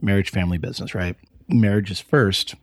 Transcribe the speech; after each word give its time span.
marriage 0.00 0.30
family 0.30 0.58
business, 0.58 0.94
right? 0.94 1.16
Marriage 1.48 1.90
is 1.90 2.00
first 2.00 2.54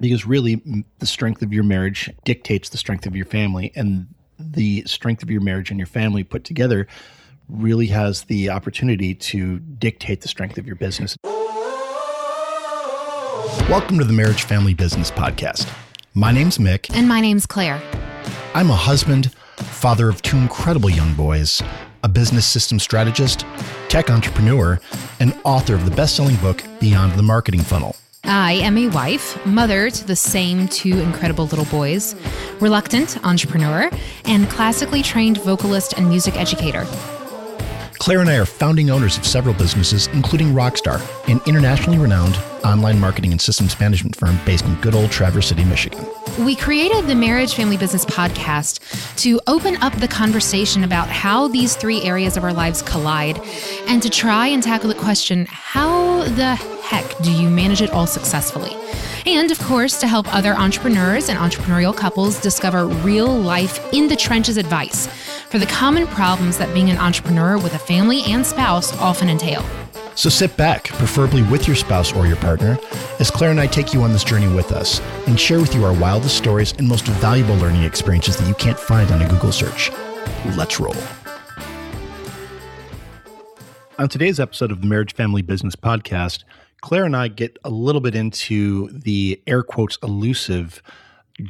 because 0.00 0.26
really 0.26 0.84
the 0.98 1.06
strength 1.06 1.42
of 1.42 1.52
your 1.52 1.64
marriage 1.64 2.10
dictates 2.24 2.68
the 2.68 2.78
strength 2.78 3.06
of 3.06 3.16
your 3.16 3.26
family 3.26 3.72
and 3.74 4.06
the 4.38 4.82
strength 4.86 5.22
of 5.22 5.30
your 5.30 5.40
marriage 5.40 5.70
and 5.70 5.78
your 5.78 5.86
family 5.86 6.22
put 6.22 6.44
together 6.44 6.86
really 7.48 7.86
has 7.86 8.24
the 8.24 8.50
opportunity 8.50 9.14
to 9.14 9.58
dictate 9.58 10.20
the 10.20 10.28
strength 10.28 10.58
of 10.58 10.66
your 10.66 10.76
business. 10.76 11.16
Welcome 13.68 13.98
to 13.98 14.04
the 14.04 14.12
Marriage 14.12 14.44
Family 14.44 14.74
Business 14.74 15.10
Podcast. 15.10 15.68
My 16.14 16.30
name's 16.32 16.58
Mick. 16.58 16.94
And 16.94 17.08
my 17.08 17.20
name's 17.20 17.46
Claire. 17.46 17.82
I'm 18.54 18.70
a 18.70 18.76
husband, 18.76 19.32
father 19.56 20.08
of 20.08 20.22
two 20.22 20.36
incredible 20.36 20.90
young 20.90 21.14
boys, 21.14 21.62
a 22.02 22.08
business 22.08 22.46
system 22.46 22.78
strategist, 22.78 23.44
tech 23.88 24.10
entrepreneur, 24.10 24.80
and 25.20 25.34
author 25.44 25.74
of 25.74 25.84
the 25.84 25.90
best 25.90 26.16
selling 26.16 26.36
book, 26.36 26.62
Beyond 26.80 27.12
the 27.14 27.22
Marketing 27.22 27.60
Funnel. 27.60 27.96
I 28.24 28.52
am 28.54 28.76
a 28.76 28.88
wife, 28.88 29.44
mother 29.46 29.90
to 29.90 30.06
the 30.06 30.16
same 30.16 30.68
two 30.68 30.98
incredible 30.98 31.46
little 31.46 31.64
boys, 31.66 32.14
reluctant 32.60 33.24
entrepreneur, 33.24 33.90
and 34.24 34.48
classically 34.50 35.02
trained 35.02 35.38
vocalist 35.38 35.94
and 35.94 36.08
music 36.08 36.36
educator. 36.36 36.86
Claire 37.94 38.20
and 38.20 38.30
I 38.30 38.36
are 38.36 38.46
founding 38.46 38.90
owners 38.90 39.18
of 39.18 39.26
several 39.26 39.54
businesses, 39.54 40.08
including 40.08 40.48
Rockstar, 40.48 41.00
an 41.28 41.40
internationally 41.46 41.98
renowned 41.98 42.36
online 42.64 42.98
marketing 42.98 43.32
and 43.32 43.40
systems 43.40 43.78
management 43.80 44.16
firm 44.16 44.38
based 44.44 44.64
in 44.64 44.74
good 44.76 44.94
old 44.94 45.10
Traverse 45.10 45.48
City, 45.48 45.64
Michigan. 45.64 46.04
We 46.44 46.54
created 46.54 47.06
the 47.06 47.14
Marriage 47.14 47.54
Family 47.54 47.76
Business 47.76 48.04
podcast 48.04 48.80
to 49.18 49.40
open 49.46 49.76
up 49.76 49.92
the 49.94 50.08
conversation 50.08 50.84
about 50.84 51.08
how 51.08 51.48
these 51.48 51.76
three 51.76 52.02
areas 52.02 52.36
of 52.36 52.44
our 52.44 52.52
lives 52.52 52.82
collide 52.82 53.40
and 53.86 54.02
to 54.02 54.10
try 54.10 54.46
and 54.46 54.62
tackle 54.62 54.88
the 54.88 54.94
question 54.94 55.46
how 55.50 56.22
the 56.24 56.54
heck 56.82 57.18
do 57.18 57.32
you 57.32 57.50
manage 57.50 57.82
it 57.82 57.90
all 57.90 58.06
successfully? 58.06 58.76
And 59.26 59.50
of 59.50 59.58
course, 59.60 60.00
to 60.00 60.06
help 60.06 60.32
other 60.34 60.54
entrepreneurs 60.54 61.28
and 61.28 61.38
entrepreneurial 61.38 61.94
couples 61.94 62.40
discover 62.40 62.86
real 62.86 63.28
life 63.28 63.92
in 63.92 64.08
the 64.08 64.16
trenches 64.16 64.56
advice 64.56 65.06
for 65.50 65.58
the 65.58 65.66
common 65.66 66.06
problems 66.06 66.56
that 66.58 66.72
being 66.72 66.90
an 66.90 66.98
entrepreneur 66.98 67.58
with 67.58 67.74
a 67.74 67.78
family 67.78 68.22
and 68.24 68.46
spouse 68.46 68.96
often 68.98 69.28
entail. 69.28 69.64
So 70.18 70.28
sit 70.28 70.56
back, 70.56 70.88
preferably 70.88 71.44
with 71.44 71.68
your 71.68 71.76
spouse 71.76 72.12
or 72.12 72.26
your 72.26 72.34
partner, 72.38 72.76
as 73.20 73.30
Claire 73.30 73.52
and 73.52 73.60
I 73.60 73.68
take 73.68 73.94
you 73.94 74.02
on 74.02 74.12
this 74.12 74.24
journey 74.24 74.52
with 74.52 74.72
us 74.72 75.00
and 75.28 75.38
share 75.38 75.60
with 75.60 75.76
you 75.76 75.84
our 75.84 75.92
wildest 75.92 76.36
stories 76.36 76.72
and 76.72 76.88
most 76.88 77.06
valuable 77.06 77.54
learning 77.54 77.84
experiences 77.84 78.36
that 78.36 78.48
you 78.48 78.54
can't 78.54 78.80
find 78.80 79.12
on 79.12 79.22
a 79.22 79.28
Google 79.28 79.52
search. 79.52 79.92
Let's 80.56 80.80
roll. 80.80 80.96
On 84.00 84.08
today's 84.08 84.40
episode 84.40 84.72
of 84.72 84.80
the 84.80 84.88
Marriage 84.88 85.14
Family 85.14 85.40
Business 85.40 85.76
Podcast, 85.76 86.42
Claire 86.80 87.04
and 87.04 87.14
I 87.14 87.28
get 87.28 87.56
a 87.62 87.70
little 87.70 88.00
bit 88.00 88.16
into 88.16 88.88
the 88.90 89.40
air 89.46 89.62
quotes 89.62 89.98
elusive 90.02 90.82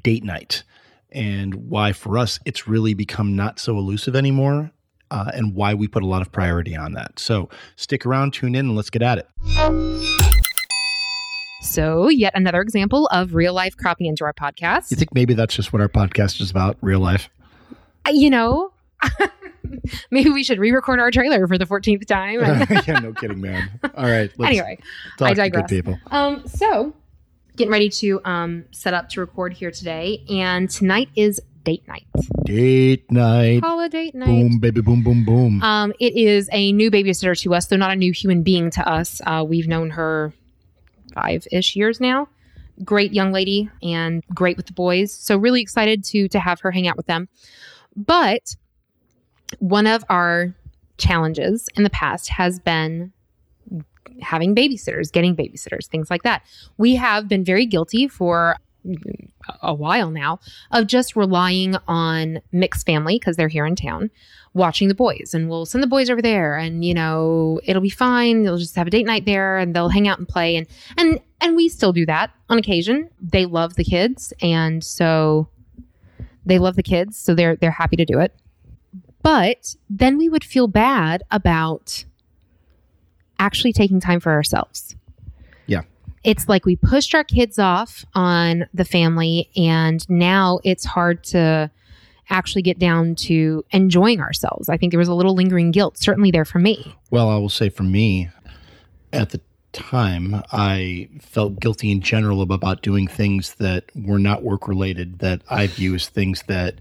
date 0.03 0.25
night 0.25 0.63
and 1.11 1.55
why 1.55 1.95
for 1.95 2.19
us 2.19 2.39
it's 2.45 2.69
really 2.69 2.93
become 2.93 3.35
not 3.35 3.59
so 3.59 3.79
elusive 3.79 4.15
anymore 4.15 4.73
uh, 5.11 5.31
and 5.35 5.55
why 5.55 5.75
we 5.75 5.89
put 5.89 6.03
a 6.03 6.07
lot 6.07 6.23
of 6.23 6.31
priority 6.33 6.77
on 6.77 6.93
that. 6.93 7.19
So 7.19 7.49
stick 7.77 8.07
around, 8.07 8.33
tune 8.33 8.55
in, 8.55 8.67
and 8.67 8.77
let's 8.77 8.91
get 8.91 9.03
at 9.03 9.19
it. 9.19 9.29
So, 11.61 12.09
yet 12.09 12.33
another 12.37 12.61
example 12.61 13.09
of 13.09 13.35
real 13.35 13.53
life 13.53 13.77
cropping 13.77 14.07
into 14.07 14.25
our 14.25 14.33
podcast. 14.33 14.91
You 14.91 14.97
think 14.97 15.13
maybe 15.13 15.35
that's 15.35 15.55
just 15.55 15.73
what 15.73 15.83
our 15.83 15.89
podcast 15.89 16.41
is 16.41 16.51
about, 16.51 16.77
real 16.81 17.01
life? 17.01 17.29
Uh, 18.07 18.11
you 18.11 18.31
know, 18.31 18.73
maybe 20.11 20.31
we 20.31 20.45
should 20.45 20.59
re-record 20.59 21.01
our 21.01 21.11
trailer 21.11 21.47
for 21.47 21.59
the 21.59 21.67
14th 21.67 22.07
time. 22.07 22.41
yeah, 22.87 23.01
no 23.01 23.13
kidding, 23.13 23.41
man. 23.41 23.69
All 23.97 24.07
right. 24.07 24.31
anyway, 24.41 24.79
I 25.21 25.35
digress. 25.35 25.69
people. 25.69 25.99
Um, 26.11 26.47
so, 26.47 26.95
getting 27.57 27.73
ready 27.73 27.89
to 27.91 28.21
um, 28.25 28.65
set 28.71 28.95
up 28.95 29.09
to 29.11 29.21
record 29.21 29.53
here 29.53 29.71
today, 29.71 30.25
and 30.31 30.71
tonight 30.71 31.09
is 31.17 31.41
date 31.65 31.87
night. 31.89 32.07
Date 32.45 33.11
night. 33.11 33.63
Date 33.91 34.15
night. 34.15 34.27
Boom, 34.27 34.59
baby, 34.59 34.81
boom, 34.81 35.03
boom, 35.03 35.25
boom. 35.25 35.63
Um, 35.63 35.93
it 35.99 36.15
is 36.15 36.49
a 36.53 36.73
new 36.73 36.91
babysitter 36.91 37.39
to 37.43 37.55
us, 37.55 37.67
though 37.67 37.77
not 37.77 37.91
a 37.91 37.97
new 37.97 38.13
human 38.13 38.43
being 38.43 38.71
to 38.73 38.89
us. 38.89 39.21
Uh, 39.27 39.45
we've 39.47 39.69
known 39.69 39.91
her 39.91 40.33
five 41.15 41.47
ish 41.51 41.77
years 41.77 42.01
now. 42.01 42.29
Great 42.85 43.13
young 43.13 43.33
lady 43.33 43.71
and 43.83 44.23
great 44.35 44.57
with 44.57 44.67
the 44.67 44.73
boys. 44.73 45.13
So 45.13 45.37
really 45.37 45.61
excited 45.61 46.05
to 46.05 46.29
to 46.29 46.39
have 46.39 46.61
her 46.61 46.71
hang 46.71 46.87
out 46.87 46.97
with 46.97 47.07
them. 47.07 47.29
But 47.97 48.55
one 49.59 49.87
of 49.87 50.05
our 50.09 50.55
challenges 50.99 51.69
in 51.77 51.83
the 51.83 51.91
past 51.91 52.29
has 52.29 52.59
been 52.59 53.13
having 54.21 54.55
babysitters, 54.55 55.13
getting 55.13 55.35
babysitters, 55.35 55.87
things 55.87 56.11
like 56.11 56.23
that. 56.23 56.43
We 56.77 56.97
have 56.97 57.29
been 57.29 57.45
very 57.45 57.67
guilty 57.67 58.09
for 58.09 58.57
a 59.63 59.75
while 59.75 60.11
now 60.11 60.41
of 60.71 60.87
just 60.87 61.17
relying 61.17 61.77
on 61.87 62.41
Mick's 62.53 62.83
family 62.83 63.19
because 63.19 63.37
they're 63.37 63.49
here 63.49 63.67
in 63.67 63.77
town 63.77 64.11
watching 64.55 64.89
the 64.89 64.95
boys. 64.95 65.33
And 65.35 65.49
we'll 65.49 65.67
send 65.67 65.83
the 65.83 65.89
boys 65.89 66.11
over 66.11 66.23
there 66.23 66.57
and 66.57 66.85
you 66.85 66.95
know 66.95 67.61
it'll 67.65 67.83
be 67.83 67.91
fine. 67.91 68.43
They'll 68.43 68.59
just 68.59 68.77
have 68.77 68.87
a 68.87 68.91
date 68.91 69.07
night 69.07 69.25
there 69.25 69.59
and 69.59 69.75
they'll 69.75 69.89
hang 69.89 70.09
out 70.09 70.19
and 70.19 70.29
play. 70.29 70.57
And 70.57 70.67
and 70.97 71.21
and 71.41 71.57
we 71.57 71.69
still 71.69 71.93
do 71.93 72.07
that 72.07 72.31
on 72.49 72.59
occasion. 72.59 73.11
They 73.21 73.47
love 73.47 73.75
the 73.75 73.85
kids 73.85 74.33
and 74.41 74.83
so 74.83 75.49
they 76.45 76.59
love 76.59 76.77
the 76.77 76.83
kids 76.83 77.17
so 77.17 77.35
they're 77.35 77.57
they're 77.57 77.71
happy 77.71 77.97
to 77.97 78.05
do 78.05 78.19
it. 78.19 78.35
But 79.23 79.75
then 79.91 80.17
we 80.17 80.29
would 80.29 80.45
feel 80.45 80.69
bad 80.69 81.23
about 81.31 82.05
actually 83.39 83.73
taking 83.73 84.01
time 84.01 84.21
for 84.21 84.33
ourselves 84.33 84.88
it's 86.25 86.49
like 86.49 86.65
we 86.65 86.77
pushed 86.77 87.15
our 87.15 87.25
kids 87.25 87.59
off 87.59 88.05
on 88.15 88.67
the 88.75 88.85
family 88.85 89.51
and 89.57 90.09
now 90.09 90.61
it's 90.65 90.85
hard 90.85 91.23
to 91.25 91.71
actually 92.31 92.63
get 92.63 92.79
down 92.79 93.15
to 93.15 93.65
enjoying 93.71 94.21
ourselves. 94.21 94.69
I 94.69 94.77
think 94.77 94.93
there 94.93 94.99
was 94.99 95.09
a 95.09 95.15
little 95.15 95.35
lingering 95.35 95.71
guilt, 95.71 95.97
certainly 95.99 96.31
there 96.31 96.45
for 96.45 96.59
me. 96.59 96.95
Well, 97.11 97.29
I 97.29 97.37
will 97.39 97.49
say 97.49 97.69
for 97.69 97.85
me, 97.85 98.29
at 99.13 99.31
the 99.31 99.41
time, 99.73 100.43
I 100.53 101.09
felt 101.21 101.61
guilty 101.61 101.91
in 101.91 102.01
general 102.01 102.43
about 102.43 102.83
doing 102.83 103.07
things 103.07 103.55
that 103.55 103.85
were 103.95 104.19
not 104.19 104.43
work 104.43 104.69
related, 104.69 105.21
that 105.21 105.43
I 105.49 105.67
view 105.69 105.95
as 105.95 106.09
things 106.09 106.43
that 106.49 106.75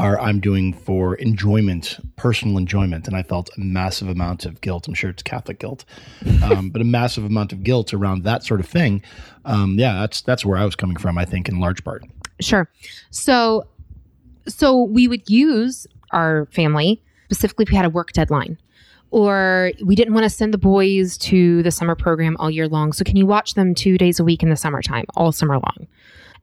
are 0.00 0.18
I'm 0.18 0.40
doing 0.40 0.72
for 0.72 1.14
enjoyment, 1.16 1.98
personal 2.16 2.56
enjoyment, 2.56 3.06
and 3.06 3.14
I 3.14 3.22
felt 3.22 3.50
a 3.56 3.60
massive 3.60 4.08
amount 4.08 4.46
of 4.46 4.60
guilt. 4.62 4.88
I'm 4.88 4.94
sure 4.94 5.10
it's 5.10 5.22
Catholic 5.22 5.58
guilt, 5.58 5.84
um, 6.42 6.70
but 6.70 6.80
a 6.80 6.84
massive 6.84 7.24
amount 7.24 7.52
of 7.52 7.62
guilt 7.62 7.92
around 7.92 8.24
that 8.24 8.42
sort 8.42 8.60
of 8.60 8.66
thing. 8.66 9.02
Um, 9.44 9.78
yeah, 9.78 10.00
that's 10.00 10.22
that's 10.22 10.44
where 10.44 10.56
I 10.56 10.64
was 10.64 10.74
coming 10.74 10.96
from. 10.96 11.18
I 11.18 11.26
think 11.26 11.48
in 11.48 11.60
large 11.60 11.84
part. 11.84 12.04
Sure. 12.40 12.68
So, 13.10 13.66
so 14.48 14.84
we 14.84 15.06
would 15.06 15.28
use 15.28 15.86
our 16.12 16.46
family 16.46 17.02
specifically 17.26 17.64
if 17.64 17.70
we 17.70 17.76
had 17.76 17.84
a 17.84 17.90
work 17.90 18.12
deadline. 18.12 18.58
Or 19.12 19.72
we 19.84 19.96
didn't 19.96 20.14
want 20.14 20.24
to 20.24 20.30
send 20.30 20.54
the 20.54 20.58
boys 20.58 21.18
to 21.18 21.64
the 21.64 21.72
summer 21.72 21.96
program 21.96 22.36
all 22.38 22.48
year 22.48 22.68
long. 22.68 22.92
So, 22.92 23.04
can 23.04 23.16
you 23.16 23.26
watch 23.26 23.54
them 23.54 23.74
two 23.74 23.98
days 23.98 24.20
a 24.20 24.24
week 24.24 24.42
in 24.42 24.50
the 24.50 24.56
summertime, 24.56 25.04
all 25.14 25.32
summer 25.32 25.54
long? 25.54 25.88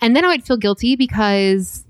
And 0.02 0.16
then 0.16 0.26
I 0.26 0.28
would 0.28 0.46
feel 0.46 0.58
guilty 0.58 0.96
because 0.96 1.86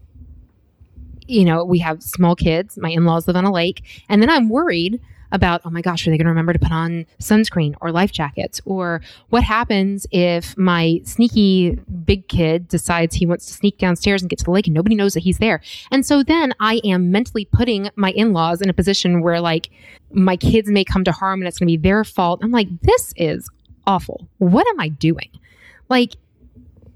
you 1.27 1.45
know, 1.45 1.63
we 1.63 1.79
have 1.79 2.01
small 2.01 2.35
kids. 2.35 2.77
My 2.77 2.89
in 2.89 3.05
laws 3.05 3.27
live 3.27 3.35
on 3.35 3.45
a 3.45 3.51
lake. 3.51 3.83
And 4.09 4.21
then 4.21 4.29
I'm 4.29 4.49
worried 4.49 4.99
about, 5.31 5.61
oh 5.65 5.69
my 5.69 5.81
gosh, 5.81 6.07
are 6.07 6.09
they 6.09 6.17
going 6.17 6.25
to 6.25 6.31
remember 6.31 6.53
to 6.53 6.59
put 6.59 6.71
on 6.71 7.05
sunscreen 7.19 7.75
or 7.81 7.91
life 7.91 8.11
jackets? 8.11 8.61
Or 8.65 9.01
what 9.29 9.43
happens 9.43 10.07
if 10.11 10.57
my 10.57 11.01
sneaky 11.03 11.77
big 12.05 12.27
kid 12.29 12.67
decides 12.67 13.15
he 13.15 13.25
wants 13.25 13.45
to 13.47 13.53
sneak 13.53 13.77
downstairs 13.77 14.21
and 14.21 14.29
get 14.29 14.39
to 14.39 14.45
the 14.45 14.51
lake 14.51 14.67
and 14.67 14.73
nobody 14.73 14.95
knows 14.95 15.13
that 15.15 15.23
he's 15.23 15.39
there? 15.39 15.61
And 15.91 16.05
so 16.05 16.23
then 16.23 16.53
I 16.59 16.79
am 16.85 17.11
mentally 17.11 17.45
putting 17.45 17.89
my 17.95 18.11
in 18.11 18.31
laws 18.31 18.61
in 18.61 18.69
a 18.69 18.73
position 18.73 19.21
where 19.21 19.41
like 19.41 19.69
my 20.11 20.37
kids 20.37 20.69
may 20.69 20.85
come 20.85 21.03
to 21.03 21.11
harm 21.11 21.41
and 21.41 21.47
it's 21.47 21.59
going 21.59 21.67
to 21.67 21.77
be 21.77 21.81
their 21.89 22.03
fault. 22.03 22.39
I'm 22.41 22.51
like, 22.51 22.69
this 22.81 23.13
is 23.17 23.49
awful. 23.85 24.27
What 24.37 24.65
am 24.69 24.79
I 24.79 24.89
doing? 24.89 25.29
Like, 25.89 26.15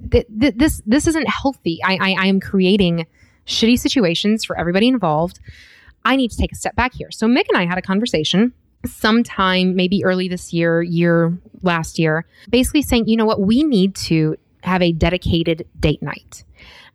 th- 0.10 0.28
th- 0.40 0.56
this 0.56 0.82
this 0.86 1.08
isn't 1.08 1.28
healthy. 1.28 1.80
I, 1.84 1.98
I 2.02 2.16
I 2.20 2.26
am 2.28 2.40
creating 2.40 3.06
shitty 3.46 3.80
situations 3.80 4.44
for 4.44 4.58
everybody 4.58 4.88
involved. 4.88 5.40
I 6.04 6.16
need 6.16 6.32
to 6.32 6.38
take 6.38 6.52
a 6.52 6.56
step 6.56 6.76
back 6.76 6.94
here. 6.94 7.12
So 7.12 7.28
Mick 7.28 7.46
and 7.50 7.58
I 7.58 7.66
had 7.66 7.78
a 7.78 7.82
conversation 7.82 8.54
sometime 8.86 9.76
maybe 9.76 10.04
early 10.04 10.28
this 10.28 10.54
year, 10.54 10.82
year 10.82 11.38
last 11.62 12.00
year, 12.00 12.26
basically 12.50 12.82
saying, 12.82 13.08
you 13.08 13.16
know 13.16 13.26
what, 13.26 13.40
we 13.40 13.64
need 13.64 13.96
to 13.96 14.36
have 14.64 14.82
a 14.82 14.92
dedicated 14.92 15.68
date 15.80 16.02
night. 16.02 16.44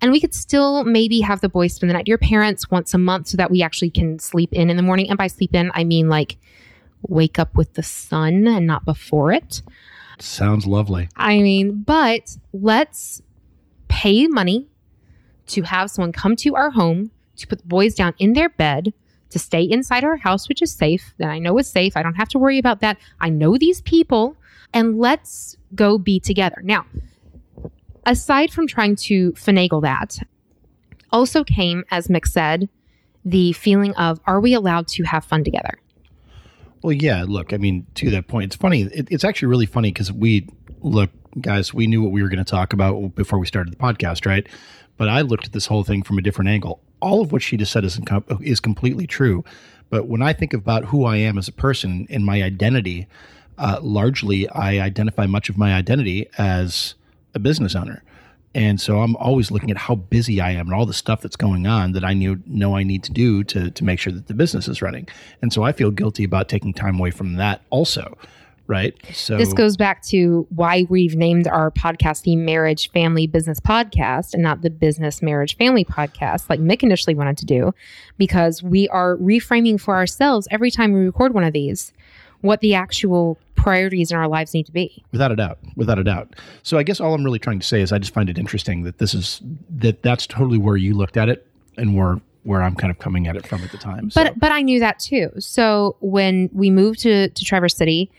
And 0.00 0.12
we 0.12 0.20
could 0.20 0.34
still 0.34 0.84
maybe 0.84 1.20
have 1.20 1.40
the 1.40 1.48
boys 1.48 1.74
spend 1.74 1.90
the 1.90 1.94
night 1.94 2.00
at 2.00 2.08
your 2.08 2.18
parents 2.18 2.70
once 2.70 2.92
a 2.94 2.98
month 2.98 3.28
so 3.28 3.36
that 3.36 3.50
we 3.50 3.62
actually 3.62 3.90
can 3.90 4.18
sleep 4.18 4.52
in 4.52 4.70
in 4.70 4.76
the 4.76 4.82
morning. 4.82 5.08
And 5.08 5.18
by 5.18 5.26
sleep 5.26 5.54
in, 5.54 5.70
I 5.74 5.84
mean 5.84 6.08
like 6.08 6.36
wake 7.08 7.38
up 7.38 7.54
with 7.54 7.74
the 7.74 7.82
sun 7.82 8.46
and 8.46 8.66
not 8.66 8.84
before 8.84 9.32
it. 9.32 9.62
Sounds 10.18 10.66
lovely. 10.66 11.08
I 11.16 11.40
mean, 11.40 11.82
but 11.82 12.36
let's 12.52 13.22
pay 13.88 14.26
money 14.26 14.66
to 15.48 15.62
have 15.62 15.90
someone 15.90 16.12
come 16.12 16.36
to 16.36 16.54
our 16.54 16.70
home 16.70 17.10
to 17.36 17.46
put 17.46 17.60
the 17.60 17.66
boys 17.66 17.94
down 17.94 18.14
in 18.18 18.32
their 18.32 18.48
bed 18.48 18.92
to 19.30 19.38
stay 19.38 19.62
inside 19.62 20.04
our 20.04 20.16
house, 20.16 20.48
which 20.48 20.62
is 20.62 20.72
safe, 20.72 21.14
that 21.18 21.28
I 21.28 21.38
know 21.38 21.58
is 21.58 21.68
safe. 21.68 21.96
I 21.96 22.02
don't 22.02 22.14
have 22.14 22.28
to 22.30 22.38
worry 22.38 22.58
about 22.58 22.80
that. 22.80 22.96
I 23.20 23.28
know 23.28 23.56
these 23.58 23.80
people. 23.80 24.36
and 24.72 24.98
let's 24.98 25.56
go 25.74 25.98
be 25.98 26.20
together. 26.20 26.60
Now, 26.62 26.86
aside 28.04 28.52
from 28.52 28.66
trying 28.66 28.96
to 28.96 29.32
finagle 29.32 29.82
that, 29.82 30.18
also 31.10 31.44
came, 31.44 31.84
as 31.90 32.08
Mick 32.08 32.26
said, 32.26 32.68
the 33.24 33.52
feeling 33.52 33.94
of 33.94 34.20
are 34.26 34.40
we 34.40 34.54
allowed 34.54 34.86
to 34.88 35.04
have 35.04 35.24
fun 35.24 35.44
together? 35.44 35.78
Well, 36.82 36.92
yeah. 36.92 37.24
Look, 37.26 37.52
I 37.52 37.56
mean, 37.56 37.86
to 37.94 38.10
that 38.10 38.28
point, 38.28 38.44
it's 38.44 38.56
funny. 38.56 38.82
It, 38.82 39.08
it's 39.10 39.24
actually 39.24 39.48
really 39.48 39.66
funny 39.66 39.90
because 39.90 40.12
we 40.12 40.48
look, 40.82 41.10
guys. 41.40 41.74
We 41.74 41.86
knew 41.86 42.02
what 42.02 42.12
we 42.12 42.22
were 42.22 42.28
going 42.28 42.44
to 42.44 42.50
talk 42.50 42.72
about 42.72 43.14
before 43.14 43.38
we 43.38 43.46
started 43.46 43.72
the 43.72 43.78
podcast, 43.78 44.26
right? 44.26 44.46
But 44.96 45.08
I 45.08 45.20
looked 45.20 45.46
at 45.46 45.52
this 45.52 45.66
whole 45.66 45.84
thing 45.84 46.02
from 46.02 46.18
a 46.18 46.22
different 46.22 46.48
angle. 46.48 46.80
All 47.00 47.20
of 47.20 47.32
what 47.32 47.42
she 47.42 47.56
just 47.56 47.72
said 47.72 47.84
is 47.84 48.00
is 48.40 48.60
completely 48.60 49.06
true. 49.06 49.44
But 49.90 50.06
when 50.08 50.22
I 50.22 50.32
think 50.32 50.52
about 50.52 50.86
who 50.86 51.04
I 51.04 51.16
am 51.16 51.38
as 51.38 51.48
a 51.48 51.52
person 51.52 52.06
and 52.10 52.24
my 52.24 52.42
identity, 52.42 53.06
uh, 53.58 53.78
largely 53.82 54.48
I 54.48 54.80
identify 54.80 55.26
much 55.26 55.48
of 55.48 55.56
my 55.56 55.74
identity 55.74 56.28
as 56.38 56.94
a 57.34 57.38
business 57.38 57.74
owner. 57.74 58.02
And 58.54 58.80
so 58.80 59.00
I'm 59.00 59.16
always 59.16 59.50
looking 59.50 59.70
at 59.70 59.76
how 59.76 59.96
busy 59.96 60.40
I 60.40 60.52
am 60.52 60.68
and 60.68 60.74
all 60.74 60.86
the 60.86 60.94
stuff 60.94 61.20
that's 61.20 61.36
going 61.36 61.66
on 61.66 61.92
that 61.92 62.04
I 62.04 62.14
knew, 62.14 62.42
know 62.46 62.74
I 62.74 62.84
need 62.84 63.02
to 63.04 63.12
do 63.12 63.44
to, 63.44 63.70
to 63.70 63.84
make 63.84 63.98
sure 63.98 64.14
that 64.14 64.28
the 64.28 64.34
business 64.34 64.66
is 64.66 64.80
running. 64.80 65.06
And 65.42 65.52
so 65.52 65.62
I 65.62 65.72
feel 65.72 65.90
guilty 65.90 66.24
about 66.24 66.48
taking 66.48 66.72
time 66.72 66.98
away 66.98 67.10
from 67.10 67.34
that 67.34 67.60
also. 67.68 68.16
Right. 68.66 68.94
So 69.12 69.36
this 69.36 69.52
goes 69.52 69.76
back 69.76 70.02
to 70.06 70.46
why 70.50 70.86
we've 70.88 71.14
named 71.14 71.46
our 71.46 71.70
podcast 71.70 72.22
the 72.22 72.36
Marriage 72.36 72.90
Family 72.90 73.26
Business 73.26 73.60
Podcast 73.60 74.34
and 74.34 74.42
not 74.42 74.62
the 74.62 74.70
Business 74.70 75.22
Marriage 75.22 75.56
Family 75.56 75.84
Podcast, 75.84 76.50
like 76.50 76.60
Mick 76.60 76.82
initially 76.82 77.14
wanted 77.14 77.38
to 77.38 77.46
do, 77.46 77.74
because 78.18 78.62
we 78.62 78.88
are 78.88 79.16
reframing 79.16 79.80
for 79.80 79.94
ourselves 79.94 80.48
every 80.50 80.70
time 80.70 80.92
we 80.92 81.00
record 81.00 81.32
one 81.34 81.44
of 81.44 81.52
these 81.52 81.92
what 82.42 82.60
the 82.60 82.74
actual 82.74 83.38
priorities 83.54 84.10
in 84.10 84.16
our 84.16 84.28
lives 84.28 84.54
need 84.54 84.66
to 84.66 84.72
be. 84.72 85.02
Without 85.12 85.32
a 85.32 85.36
doubt, 85.36 85.58
without 85.74 85.98
a 85.98 86.04
doubt. 86.04 86.34
So 86.62 86.78
I 86.78 86.82
guess 86.82 87.00
all 87.00 87.14
I'm 87.14 87.24
really 87.24 87.38
trying 87.38 87.58
to 87.58 87.66
say 87.66 87.80
is 87.80 87.92
I 87.92 87.98
just 87.98 88.14
find 88.14 88.28
it 88.28 88.38
interesting 88.38 88.82
that 88.82 88.98
this 88.98 89.14
is 89.14 89.40
that 89.70 90.02
that's 90.02 90.26
totally 90.26 90.58
where 90.58 90.76
you 90.76 90.94
looked 90.94 91.16
at 91.16 91.28
it 91.28 91.46
and 91.76 91.96
where 91.96 92.20
where 92.44 92.62
I'm 92.62 92.76
kind 92.76 92.90
of 92.90 92.98
coming 92.98 93.26
at 93.26 93.36
it 93.36 93.46
from 93.46 93.62
at 93.62 93.72
the 93.72 93.78
time. 93.78 94.10
So. 94.10 94.22
But 94.22 94.38
but 94.38 94.52
I 94.52 94.62
knew 94.62 94.78
that 94.80 94.98
too. 94.98 95.30
So 95.38 95.96
when 96.00 96.48
we 96.52 96.70
moved 96.70 97.00
to 97.00 97.28
to 97.28 97.44
Traverse 97.44 97.76
City, 97.76 98.10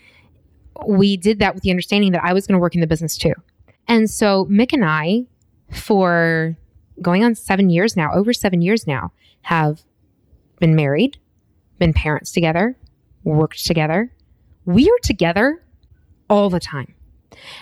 we 0.86 1.16
did 1.16 1.38
that 1.40 1.54
with 1.54 1.62
the 1.62 1.70
understanding 1.70 2.12
that 2.12 2.24
I 2.24 2.32
was 2.32 2.46
going 2.46 2.54
to 2.54 2.60
work 2.60 2.74
in 2.74 2.80
the 2.80 2.86
business 2.86 3.16
too. 3.16 3.34
And 3.86 4.08
so 4.08 4.44
Mick 4.46 4.72
and 4.72 4.84
I, 4.84 5.24
for 5.72 6.56
going 7.00 7.24
on 7.24 7.34
seven 7.34 7.70
years 7.70 7.96
now, 7.96 8.12
over 8.12 8.32
seven 8.32 8.60
years 8.62 8.86
now, 8.86 9.12
have 9.42 9.82
been 10.60 10.74
married, 10.74 11.18
been 11.78 11.92
parents 11.92 12.32
together, 12.32 12.76
worked 13.24 13.64
together. 13.64 14.12
We 14.64 14.88
are 14.88 14.98
together 15.02 15.62
all 16.28 16.50
the 16.50 16.60
time. 16.60 16.94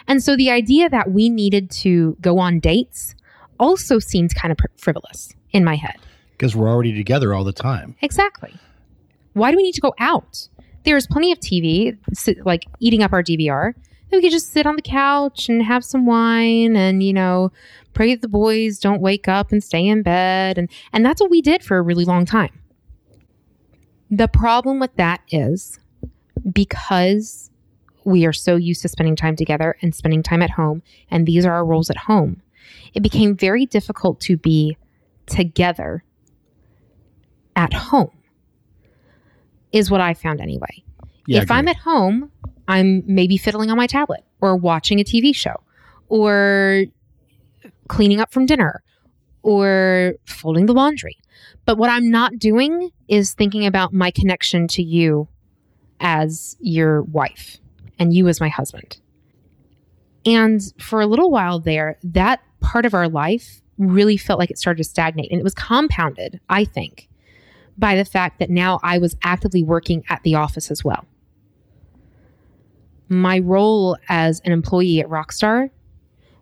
And 0.08 0.22
so 0.22 0.36
the 0.36 0.50
idea 0.50 0.88
that 0.88 1.10
we 1.10 1.28
needed 1.28 1.70
to 1.72 2.16
go 2.20 2.38
on 2.38 2.60
dates 2.60 3.14
also 3.58 3.98
seems 3.98 4.32
kind 4.32 4.52
of 4.52 4.58
frivolous 4.76 5.32
in 5.50 5.64
my 5.64 5.76
head. 5.76 5.96
Because 6.32 6.54
we're 6.54 6.68
already 6.68 6.94
together 6.94 7.32
all 7.34 7.44
the 7.44 7.52
time. 7.52 7.96
Exactly. 8.02 8.54
Why 9.32 9.50
do 9.50 9.56
we 9.56 9.62
need 9.62 9.74
to 9.74 9.80
go 9.80 9.94
out? 9.98 10.48
There's 10.86 11.06
plenty 11.06 11.32
of 11.32 11.40
TV, 11.40 11.98
like 12.46 12.64
eating 12.78 13.02
up 13.02 13.12
our 13.12 13.22
DVR. 13.22 13.74
we 14.12 14.20
could 14.20 14.30
just 14.30 14.52
sit 14.52 14.66
on 14.66 14.76
the 14.76 14.82
couch 14.82 15.48
and 15.48 15.62
have 15.62 15.84
some 15.84 16.06
wine 16.06 16.76
and, 16.76 17.02
you 17.02 17.12
know, 17.12 17.50
pray 17.92 18.14
that 18.14 18.22
the 18.22 18.28
boys 18.28 18.78
don't 18.78 19.00
wake 19.00 19.26
up 19.26 19.50
and 19.50 19.62
stay 19.62 19.84
in 19.84 20.02
bed. 20.02 20.56
And, 20.56 20.70
and 20.92 21.04
that's 21.04 21.20
what 21.20 21.30
we 21.30 21.42
did 21.42 21.64
for 21.64 21.76
a 21.76 21.82
really 21.82 22.04
long 22.04 22.24
time. 22.24 22.60
The 24.10 24.28
problem 24.28 24.78
with 24.78 24.94
that 24.94 25.22
is 25.32 25.80
because 26.52 27.50
we 28.04 28.24
are 28.24 28.32
so 28.32 28.54
used 28.54 28.82
to 28.82 28.88
spending 28.88 29.16
time 29.16 29.34
together 29.34 29.76
and 29.82 29.92
spending 29.92 30.22
time 30.22 30.40
at 30.40 30.50
home, 30.50 30.82
and 31.10 31.26
these 31.26 31.44
are 31.44 31.52
our 31.52 31.64
roles 31.64 31.90
at 31.90 31.96
home, 31.96 32.42
it 32.94 33.02
became 33.02 33.36
very 33.36 33.66
difficult 33.66 34.20
to 34.20 34.36
be 34.36 34.76
together 35.26 36.04
at 37.56 37.72
home, 37.72 38.12
is 39.76 39.90
what 39.90 40.00
I 40.00 40.14
found 40.14 40.40
anyway. 40.40 40.82
Yeah, 41.26 41.42
if 41.42 41.50
I'm 41.50 41.68
at 41.68 41.76
home, 41.76 42.30
I'm 42.68 43.02
maybe 43.06 43.36
fiddling 43.36 43.70
on 43.70 43.76
my 43.76 43.86
tablet 43.86 44.24
or 44.40 44.56
watching 44.56 45.00
a 45.00 45.04
TV 45.04 45.34
show 45.34 45.56
or 46.08 46.84
cleaning 47.88 48.20
up 48.20 48.32
from 48.32 48.46
dinner 48.46 48.82
or 49.42 50.14
folding 50.24 50.66
the 50.66 50.72
laundry. 50.72 51.16
But 51.64 51.78
what 51.78 51.90
I'm 51.90 52.10
not 52.10 52.38
doing 52.38 52.90
is 53.08 53.34
thinking 53.34 53.66
about 53.66 53.92
my 53.92 54.10
connection 54.10 54.68
to 54.68 54.82
you 54.82 55.28
as 56.00 56.56
your 56.60 57.02
wife 57.02 57.58
and 57.98 58.14
you 58.14 58.28
as 58.28 58.40
my 58.40 58.48
husband. 58.48 58.98
And 60.24 60.60
for 60.78 61.00
a 61.00 61.06
little 61.06 61.30
while 61.30 61.60
there, 61.60 61.98
that 62.02 62.40
part 62.60 62.86
of 62.86 62.94
our 62.94 63.08
life 63.08 63.62
really 63.78 64.16
felt 64.16 64.38
like 64.38 64.50
it 64.50 64.58
started 64.58 64.78
to 64.78 64.88
stagnate. 64.88 65.30
And 65.30 65.40
it 65.40 65.44
was 65.44 65.54
compounded, 65.54 66.40
I 66.48 66.64
think, 66.64 67.08
by 67.78 67.96
the 67.96 68.04
fact 68.04 68.38
that 68.38 68.50
now 68.50 68.80
I 68.82 68.98
was 68.98 69.16
actively 69.22 69.62
working 69.62 70.04
at 70.08 70.22
the 70.22 70.34
office 70.34 70.70
as 70.70 70.84
well. 70.84 71.04
My 73.08 73.38
role 73.38 73.96
as 74.08 74.40
an 74.44 74.52
employee 74.52 75.00
at 75.00 75.08
Rockstar 75.08 75.70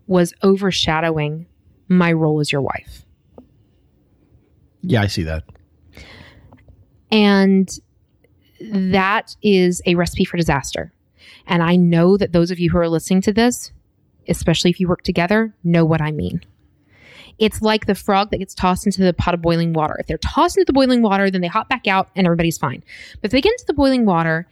was 0.07 0.33
overshadowing 0.43 1.47
my 1.89 2.13
role 2.13 2.41
as 2.41 2.53
your 2.53 2.63
wife. 2.63 3.05
Yeah, 4.83 5.03
I 5.03 5.07
see 5.07 5.23
that. 5.25 5.45
And 7.11 7.71
that 8.61 9.37
is 9.43 9.83
a 9.87 9.95
recipe 9.95 10.25
for 10.25 10.37
disaster. 10.37 10.93
And 11.47 11.63
I 11.63 11.77
know 11.77 12.17
that 12.17 12.33
those 12.33 12.51
of 12.51 12.59
you 12.59 12.71
who 12.71 12.79
are 12.79 12.89
listening 12.89 13.21
to 13.23 13.33
this, 13.33 13.73
especially 14.29 14.71
if 14.71 14.81
you 14.81 14.89
work 14.89 15.03
together, 15.03 15.55
know 15.63 15.85
what 15.85 16.01
I 16.01 16.11
mean. 16.11 16.43
It's 17.39 17.61
like 17.63 17.87
the 17.87 17.95
frog 17.95 18.31
that 18.31 18.39
gets 18.39 18.55
tossed 18.55 18.87
into 18.87 19.03
the 19.03 19.13
pot 19.13 19.35
of 19.35 19.43
boiling 19.43 19.73
water. 19.73 19.97
If 19.99 20.07
they're 20.07 20.19
tossed 20.19 20.57
into 20.57 20.67
the 20.67 20.73
boiling 20.73 21.03
water, 21.03 21.31
then 21.31 21.41
they 21.41 21.49
hop 21.49 21.69
back 21.69 21.87
out 21.87 22.09
and 22.15 22.27
everybody's 22.27 22.59
fine. 22.59 22.83
But 23.21 23.29
if 23.29 23.33
they 23.33 23.41
get 23.41 23.53
into 23.53 23.65
the 23.67 23.75
boiling 23.75 24.05
water, 24.05 24.49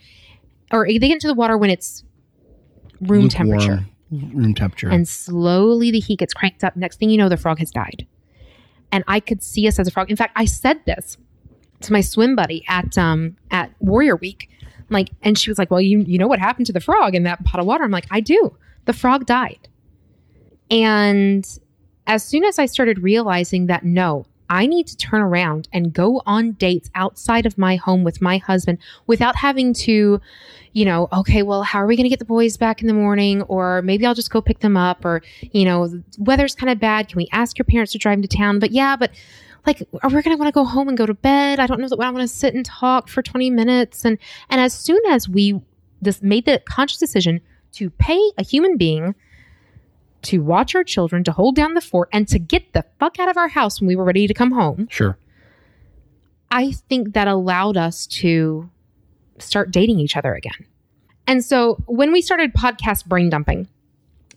or 0.73 0.87
they 0.87 0.99
get 0.99 1.13
into 1.13 1.29
the 1.29 1.35
water 1.35 1.57
when 1.57 1.71
it's 1.71 2.03
room 3.01 3.25
Lukewarm, 3.25 3.29
temperature, 3.29 3.87
room 4.11 4.55
temperature, 4.55 4.89
and 4.91 5.07
slowly 5.07 5.91
the 5.91 6.01
heat 6.01 6.19
gets 6.19 6.35
cranked 6.35 6.65
up, 6.65 6.77
next 6.77 6.99
thing 6.99 7.11
you 7.11 7.19
know, 7.19 7.29
the 7.29 7.37
frog 7.37 7.59
has 7.59 7.71
died 7.71 8.07
and 8.93 9.03
I 9.09 9.19
could 9.19 9.43
see 9.43 9.67
us 9.67 9.79
as 9.79 9.89
a 9.89 9.91
frog. 9.91 10.11
In 10.11 10.17
fact, 10.17 10.35
I 10.37 10.45
said 10.45 10.85
this 10.85 11.17
to 11.81 11.93
my 11.93 12.03
swim 12.03 12.37
buddy 12.37 12.65
at 12.69 12.97
um 12.99 13.37
at 13.51 13.73
Warrior 13.81 14.17
Week. 14.17 14.49
Like, 14.91 15.09
and 15.23 15.39
she 15.39 15.51
was 15.51 15.59
like, 15.59 15.71
"Well, 15.71 15.81
you 15.81 16.01
you 16.01 16.19
know 16.19 16.29
what 16.29 16.39
happened 16.39 16.67
to 16.67 16.73
the 16.73 16.81
frog 16.81 17.15
in 17.15 17.23
that 17.23 17.43
pot 17.45 17.59
of 17.59 17.67
water?" 17.67 17.83
I'm 17.83 17.91
like, 17.91 18.07
"I 18.11 18.21
do. 18.21 18.57
The 18.85 18.93
frog 18.93 19.25
died." 19.27 19.69
And 20.71 21.47
as 22.07 22.25
soon 22.25 22.45
as 22.45 22.59
I 22.59 22.67
started 22.67 23.03
realizing 23.03 23.67
that 23.67 23.85
no, 23.85 24.27
I 24.53 24.67
need 24.67 24.87
to 24.89 24.97
turn 24.99 25.23
around 25.23 25.67
and 25.73 25.95
go 25.95 26.21
on 26.27 26.53
dates 26.53 26.91
outside 26.95 27.47
of 27.47 27.57
my 27.57 27.77
home 27.77 28.05
with 28.05 28.21
my 28.21 28.37
husband 28.37 28.79
without 29.07 29.35
having 29.37 29.73
to, 29.75 30.21
you 30.75 30.85
know, 30.85 31.09
okay, 31.11 31.43
well, 31.43 31.63
how 31.63 31.79
are 31.79 31.87
we 31.87 31.97
going 31.97 32.05
to 32.05 32.11
get 32.11 32.19
the 32.19 32.27
boys 32.27 32.59
back 32.59 32.83
in 32.83 32.87
the 32.87 32.93
morning? 32.93 33.41
Or 33.43 33.81
maybe 33.81 34.05
I'll 34.05 34.15
just 34.15 34.31
go 34.31 34.43
pick 34.43 34.59
them 34.59 34.77
up. 34.77 35.07
Or, 35.07 35.23
you 35.53 35.65
know, 35.65 36.03
weather's 36.19 36.55
kind 36.55 36.71
of 36.71 36.79
bad. 36.79 37.09
Can 37.09 37.17
we 37.17 37.29
ask 37.33 37.57
your 37.57 37.65
parents 37.65 37.93
to 37.93 37.99
drive 37.99 38.21
to 38.21 38.29
town? 38.29 38.59
But 38.59 38.73
yeah, 38.73 38.95
but 38.95 39.13
like 39.67 39.83
are 40.03 40.11
we 40.11 40.21
going 40.23 40.37
to 40.37 40.37
want 40.37 40.49
to 40.49 40.53
go 40.53 40.65
home 40.65 40.89
and 40.89 40.99
go 40.99 41.07
to 41.07 41.15
bed 41.15 41.61
i 41.61 41.69
don't 41.69 41.81
know 41.81 41.89
that 41.89 42.01
i 42.01 42.11
want 42.11 42.21
to 42.21 42.27
sit 42.27 42.53
and 42.53 42.67
talk 42.67 43.09
for 43.09 43.23
20 43.23 43.49
minutes 43.51 44.05
and 44.05 44.19
and 44.51 44.61
as 44.61 44.73
soon 44.73 45.01
as 45.09 45.29
we 45.29 45.61
just 46.03 46.21
made 46.21 46.45
the 46.47 46.61
conscious 46.67 46.99
decision 46.99 47.41
to 47.71 47.89
pay 47.91 48.21
a 48.39 48.43
human 48.43 48.77
being 48.77 49.15
to 50.23 50.39
watch 50.39 50.75
our 50.75 50.85
children, 50.85 51.25
to 51.25 51.33
hold 51.33 51.57
down 51.57 51.75
the 51.75 51.81
fort, 51.81 52.09
and 52.13 52.29
to 52.29 52.39
get 52.39 52.73
the 52.73 52.85
fuck 52.99 53.19
out 53.19 53.29
of 53.29 53.37
our 53.37 53.49
house 53.49 53.81
when 53.81 53.89
we 53.89 53.97
were 53.97 54.05
ready 54.05 54.27
to 54.27 54.35
come 54.35 54.53
home. 54.53 54.89
Sure. 54.91 55.19
I 56.51 56.73
think 56.73 57.15
that 57.15 57.29
allowed 57.29 57.77
us 57.77 58.07
to 58.09 58.71
start 59.39 59.71
dating 59.71 59.99
each 59.99 60.17
other 60.17 60.35
again. 60.35 60.67
And 61.27 61.45
so 61.45 61.83
when 61.87 62.13
we 62.13 62.21
started 62.21 62.53
podcast 62.53 63.07
brain 63.07 63.31
dumping, 63.31 63.69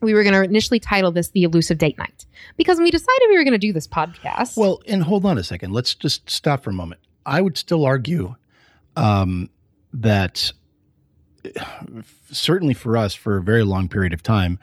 we 0.01 0.13
were 0.13 0.23
going 0.23 0.33
to 0.33 0.43
initially 0.43 0.79
title 0.79 1.11
this 1.11 1.29
The 1.29 1.43
Elusive 1.43 1.77
Date 1.77 1.97
Night 1.97 2.25
because 2.57 2.79
we 2.79 2.91
decided 2.91 3.21
we 3.29 3.37
were 3.37 3.43
going 3.43 3.53
to 3.53 3.57
do 3.57 3.73
this 3.73 3.87
podcast. 3.87 4.55
Well, 4.55 4.81
and 4.87 5.03
hold 5.03 5.25
on 5.25 5.37
a 5.37 5.43
second. 5.43 5.73
Let's 5.73 5.95
just 5.95 6.29
stop 6.29 6.63
for 6.63 6.69
a 6.69 6.73
moment. 6.73 7.01
I 7.25 7.41
would 7.41 7.57
still 7.57 7.85
argue 7.85 8.35
um, 8.95 9.49
that 9.93 10.51
certainly 12.31 12.73
for 12.73 12.97
us, 12.97 13.13
for 13.13 13.37
a 13.37 13.41
very 13.41 13.63
long 13.63 13.89
period 13.89 14.13
of 14.13 14.21
time, 14.23 14.59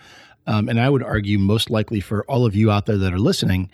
um, 0.47 0.69
and 0.69 0.81
I 0.81 0.89
would 0.91 1.03
argue 1.03 1.39
most 1.39 1.71
likely 1.71 2.01
for 2.01 2.25
all 2.25 2.45
of 2.45 2.55
you 2.55 2.71
out 2.71 2.87
there 2.87 2.99
that 2.99 3.13
are 3.13 3.19
listening, 3.19 3.71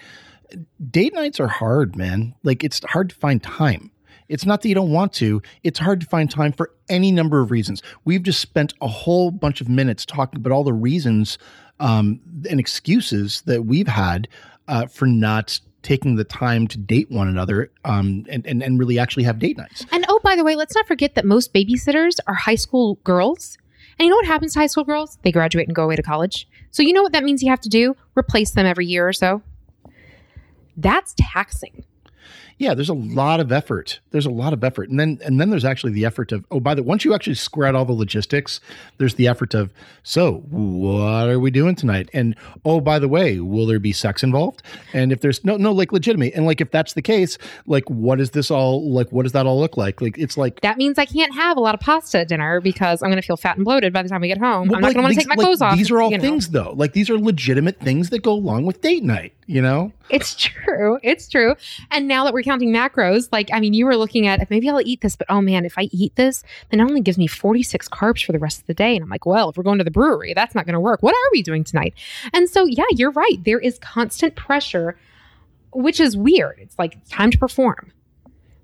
date 0.91 1.15
nights 1.15 1.41
are 1.41 1.49
hard, 1.49 1.97
man. 1.97 2.35
Like 2.43 2.65
it's 2.65 2.81
hard 2.85 3.11
to 3.11 3.17
find 3.17 3.43
time. 3.43 3.91
It's 4.29 4.45
not 4.45 4.61
that 4.61 4.69
you 4.69 4.75
don't 4.75 4.93
want 4.93 5.15
to, 5.15 5.41
it's 5.63 5.79
hard 5.79 6.01
to 6.03 6.07
find 6.07 6.31
time 6.31 6.53
for 6.53 6.71
any 6.91 7.11
number 7.11 7.41
of 7.41 7.51
reasons. 7.51 7.83
We've 8.05 8.23
just 8.23 8.41
spent 8.41 8.75
a 8.83 8.89
whole 8.89 9.31
bunch 9.31 9.63
of 9.63 9.69
minutes 9.71 10.05
talking 10.05 10.39
about 10.39 10.53
all 10.53 10.65
the 10.65 10.73
reasons 10.75 11.39
um, 11.81 12.21
and 12.49 12.61
excuses 12.61 13.41
that 13.43 13.65
we've 13.65 13.89
had 13.89 14.29
uh, 14.67 14.87
for 14.87 15.07
not 15.07 15.61
taking 15.83 16.17
the 16.17 16.25
time 16.25 16.67
to 16.67 16.77
date 16.77 17.11
one 17.11 17.29
another 17.29 17.71
um, 17.87 18.27
and, 18.29 18.47
and, 18.47 18.63
and 18.63 18.79
really 18.79 18.99
actually 18.99 19.23
have 19.23 19.39
date 19.39 19.57
nights. 19.57 19.87
And 19.93 20.05
oh, 20.09 20.21
by 20.23 20.37
the 20.37 20.45
way, 20.45 20.57
let's 20.57 20.75
not 20.75 20.87
forget 20.87 21.15
that 21.15 21.25
most 21.25 21.55
babysitters 21.55 22.19
are 22.27 22.35
high 22.35 22.57
school 22.57 22.97
girls 23.05 23.57
And 23.99 24.07
you 24.07 24.11
know 24.11 24.17
what 24.17 24.27
happens 24.27 24.53
to 24.53 24.61
high 24.61 24.67
school 24.67 24.85
girls? 24.85 25.19
They 25.23 25.33
graduate 25.33 25.67
and 25.67 25.75
go 25.75 25.85
away 25.85 25.97
to 25.97 26.03
college. 26.03 26.49
So 26.79 26.85
you 26.85 26.93
know 26.93 27.03
what 27.03 27.11
that 27.11 27.25
means 27.25 27.43
you 27.43 27.51
have 27.51 27.61
to 27.63 27.69
do? 27.69 27.97
Replace 28.17 28.53
them 28.53 28.65
every 28.65 28.87
year 28.87 29.09
or 29.09 29.13
so. 29.13 29.43
That's 30.77 31.13
taxing. 31.19 31.83
Yeah, 32.59 32.75
there's 32.75 32.89
a 32.89 32.95
lot 32.95 33.41
of 33.41 33.53
effort. 33.53 34.01
There's 34.11 34.27
a 34.27 34.31
lot 34.31 34.53
of 34.53 34.65
effort, 34.65 34.89
and 34.89 34.99
then 34.99 35.19
and 35.25 35.41
then 35.41 35.51
there's 35.51 35.65
actually 35.65 35.93
the 35.93 36.05
effort 36.05 36.33
of 36.33 36.45
oh, 36.51 36.61
by 36.61 36.75
the 36.75 36.83
once 36.83 37.05
you 37.05 37.15
actually 37.15 37.35
square 37.35 37.69
out 37.69 37.75
all 37.75 37.85
the 37.85 37.93
logistics, 37.93 38.61
there's 38.99 39.15
the 39.15 39.29
effort 39.29 39.55
of 39.55 39.73
so 40.03 40.39
what 40.49 41.29
are 41.29 41.39
we 41.39 41.51
doing 41.51 41.75
tonight? 41.75 42.09
And 42.13 42.35
oh, 42.65 42.81
by 42.81 42.99
the 42.99 43.09
way, 43.09 43.39
will 43.39 43.67
there 43.67 43.79
be 43.79 43.93
sex 43.93 44.23
involved? 44.23 44.63
And 44.93 45.13
if 45.13 45.21
there's 45.21 45.45
no 45.45 45.57
no 45.57 45.73
like 45.73 45.93
legitimate, 45.93 46.35
and 46.35 46.47
like 46.47 46.61
if 46.61 46.71
that's 46.71 46.95
the 46.95 47.03
case, 47.03 47.39
like 47.67 47.89
what 47.89 48.21
is 48.21 48.31
this 48.31 48.51
all 48.51 48.91
like? 48.91 49.11
What 49.13 49.23
does 49.23 49.33
that 49.33 49.47
all 49.47 49.61
look 49.61 49.77
like? 49.77 50.01
Like 50.01 50.19
it's 50.19 50.37
like 50.37 50.61
That 50.63 50.79
means 50.79 50.99
I 50.99 51.05
can't 51.05 51.35
have 51.35 51.57
a 51.57 51.61
lot 51.61 51.75
of 51.75 51.81
pasta 51.81 52.21
at 52.21 52.29
dinner 52.29 52.61
because 52.61 53.03
I'm 53.03 53.09
going 53.09 53.23
to 53.23 53.27
feel 53.27 53.37
fat 53.37 53.57
and 53.57 53.65
bloated 53.65 53.93
by 53.93 54.03
the 54.03 54.09
time 54.09 54.21
we 54.21 54.29
get 54.29 54.39
home. 54.39 54.73
I'm 54.75 54.81
not 54.81 54.89
like, 54.89 54.95
going 54.95 54.97
to 54.97 55.03
want 55.03 55.15
to 55.15 55.21
take 55.21 55.29
my 55.29 55.35
like, 55.37 55.45
clothes 55.45 55.63
off. 55.63 55.77
These 55.77 55.91
are 55.91 56.01
all 56.01 56.11
you 56.11 56.19
know. 56.19 56.23
things 56.23 56.49
though. 56.49 56.73
Like 56.77 56.93
these 56.93 57.09
are 57.09 57.19
legitimate 57.19 57.79
things 57.79 58.11
that 58.11 58.23
go 58.23 58.33
along 58.33 58.67
with 58.67 58.81
date 58.81 59.05
night. 59.05 59.35
You 59.49 59.63
know. 59.63 59.93
It's 60.11 60.35
true. 60.37 60.99
It's 61.03 61.27
true. 61.27 61.57
And 61.91 62.07
now 62.07 62.25
that 62.25 62.35
we're 62.35 62.43
counting 62.43 62.71
macros, 62.71 63.31
like, 63.33 63.49
I 63.51 63.61
mean, 63.61 63.73
you 63.73 63.87
were 63.87 63.97
looking 63.97 64.27
at 64.27 64.49
maybe 64.51 64.69
I'll 64.69 64.87
eat 64.87 65.01
this, 65.01 65.17
but 65.17 65.27
oh 65.31 65.41
man, 65.41 65.65
if 65.65 65.79
I 65.79 65.89
eat 65.91 66.15
this, 66.17 66.45
then 66.71 66.81
it 66.81 66.83
only 66.83 67.01
gives 67.01 67.17
me 67.17 67.27
46 67.27 67.89
carbs 67.89 68.23
for 68.23 68.33
the 68.33 68.39
rest 68.39 68.61
of 68.61 68.67
the 68.67 68.75
day. 68.75 68.95
And 68.95 69.03
I'm 69.03 69.09
like, 69.09 69.25
well, 69.25 69.49
if 69.49 69.57
we're 69.57 69.63
going 69.63 69.79
to 69.79 69.85
the 69.85 69.91
brewery, 69.91 70.35
that's 70.35 70.55
not 70.55 70.67
going 70.67 70.75
to 70.75 70.81
work. 70.81 71.03
What 71.03 71.15
are 71.15 71.29
we 71.33 71.43
doing 71.43 71.65
tonight? 71.65 71.95
And 72.35 72.49
so, 72.49 72.67
yeah, 72.67 72.85
you're 72.91 73.11
right. 73.11 73.43
There 73.43 73.59
is 73.59 73.79
constant 73.79 74.37
pressure, 74.37 74.99
which 75.73 75.99
is 75.99 76.15
weird. 76.15 76.59
It's 76.59 76.79
like 76.79 76.99
time 77.09 77.31
to 77.31 77.39
perform, 77.39 77.91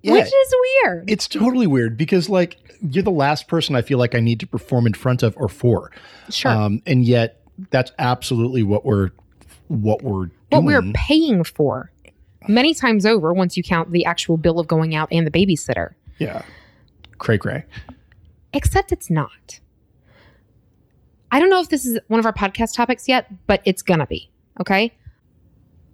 which 0.03 0.27
is 0.27 0.55
weird. 0.85 1.11
It's 1.11 1.27
totally 1.27 1.67
weird 1.67 1.97
because 1.97 2.29
like 2.29 2.59
you're 2.91 3.03
the 3.03 3.11
last 3.11 3.49
person 3.49 3.75
I 3.75 3.81
feel 3.81 3.99
like 3.99 4.15
I 4.15 4.21
need 4.21 4.41
to 4.41 4.47
perform 4.47 4.87
in 4.87 4.93
front 4.93 5.23
of 5.23 5.35
or 5.39 5.49
for. 5.49 5.91
Sure. 6.29 6.53
Um, 6.53 6.83
and 6.87 7.07
yet 7.07 7.41
that's 7.71 7.93
absolutely 7.99 8.63
what 8.63 8.85
we're 8.85 9.13
what 9.69 10.03
we're 10.03 10.29
what 10.55 10.65
we're 10.65 10.81
mm-hmm. 10.81 10.93
paying 10.93 11.45
for 11.45 11.91
many 12.49 12.75
times 12.75 13.07
over 13.07 13.33
once 13.33 13.57
you 13.57 13.63
count 13.63 13.91
the 13.91 14.05
actual 14.05 14.37
bill 14.37 14.59
of 14.59 14.67
going 14.67 14.95
out 14.95 15.09
and 15.11 15.27
the 15.27 15.31
babysitter. 15.31 15.91
yeah. 16.19 16.43
Cray 17.19 17.39
cray. 17.39 17.65
except 18.53 18.93
it's 18.93 19.11
not. 19.11 19.61
I 21.31 21.41
don't 21.41 21.51
know 21.51 21.61
if 21.61 21.69
this 21.69 21.85
is 21.85 21.99
one 22.09 22.21
of 22.21 22.27
our 22.27 22.33
podcast 22.33 22.75
topics 22.75 23.09
yet, 23.09 23.27
but 23.47 23.61
it's 23.65 23.83
gonna 23.83 24.07
be. 24.07 24.31
Okay. 24.61 24.93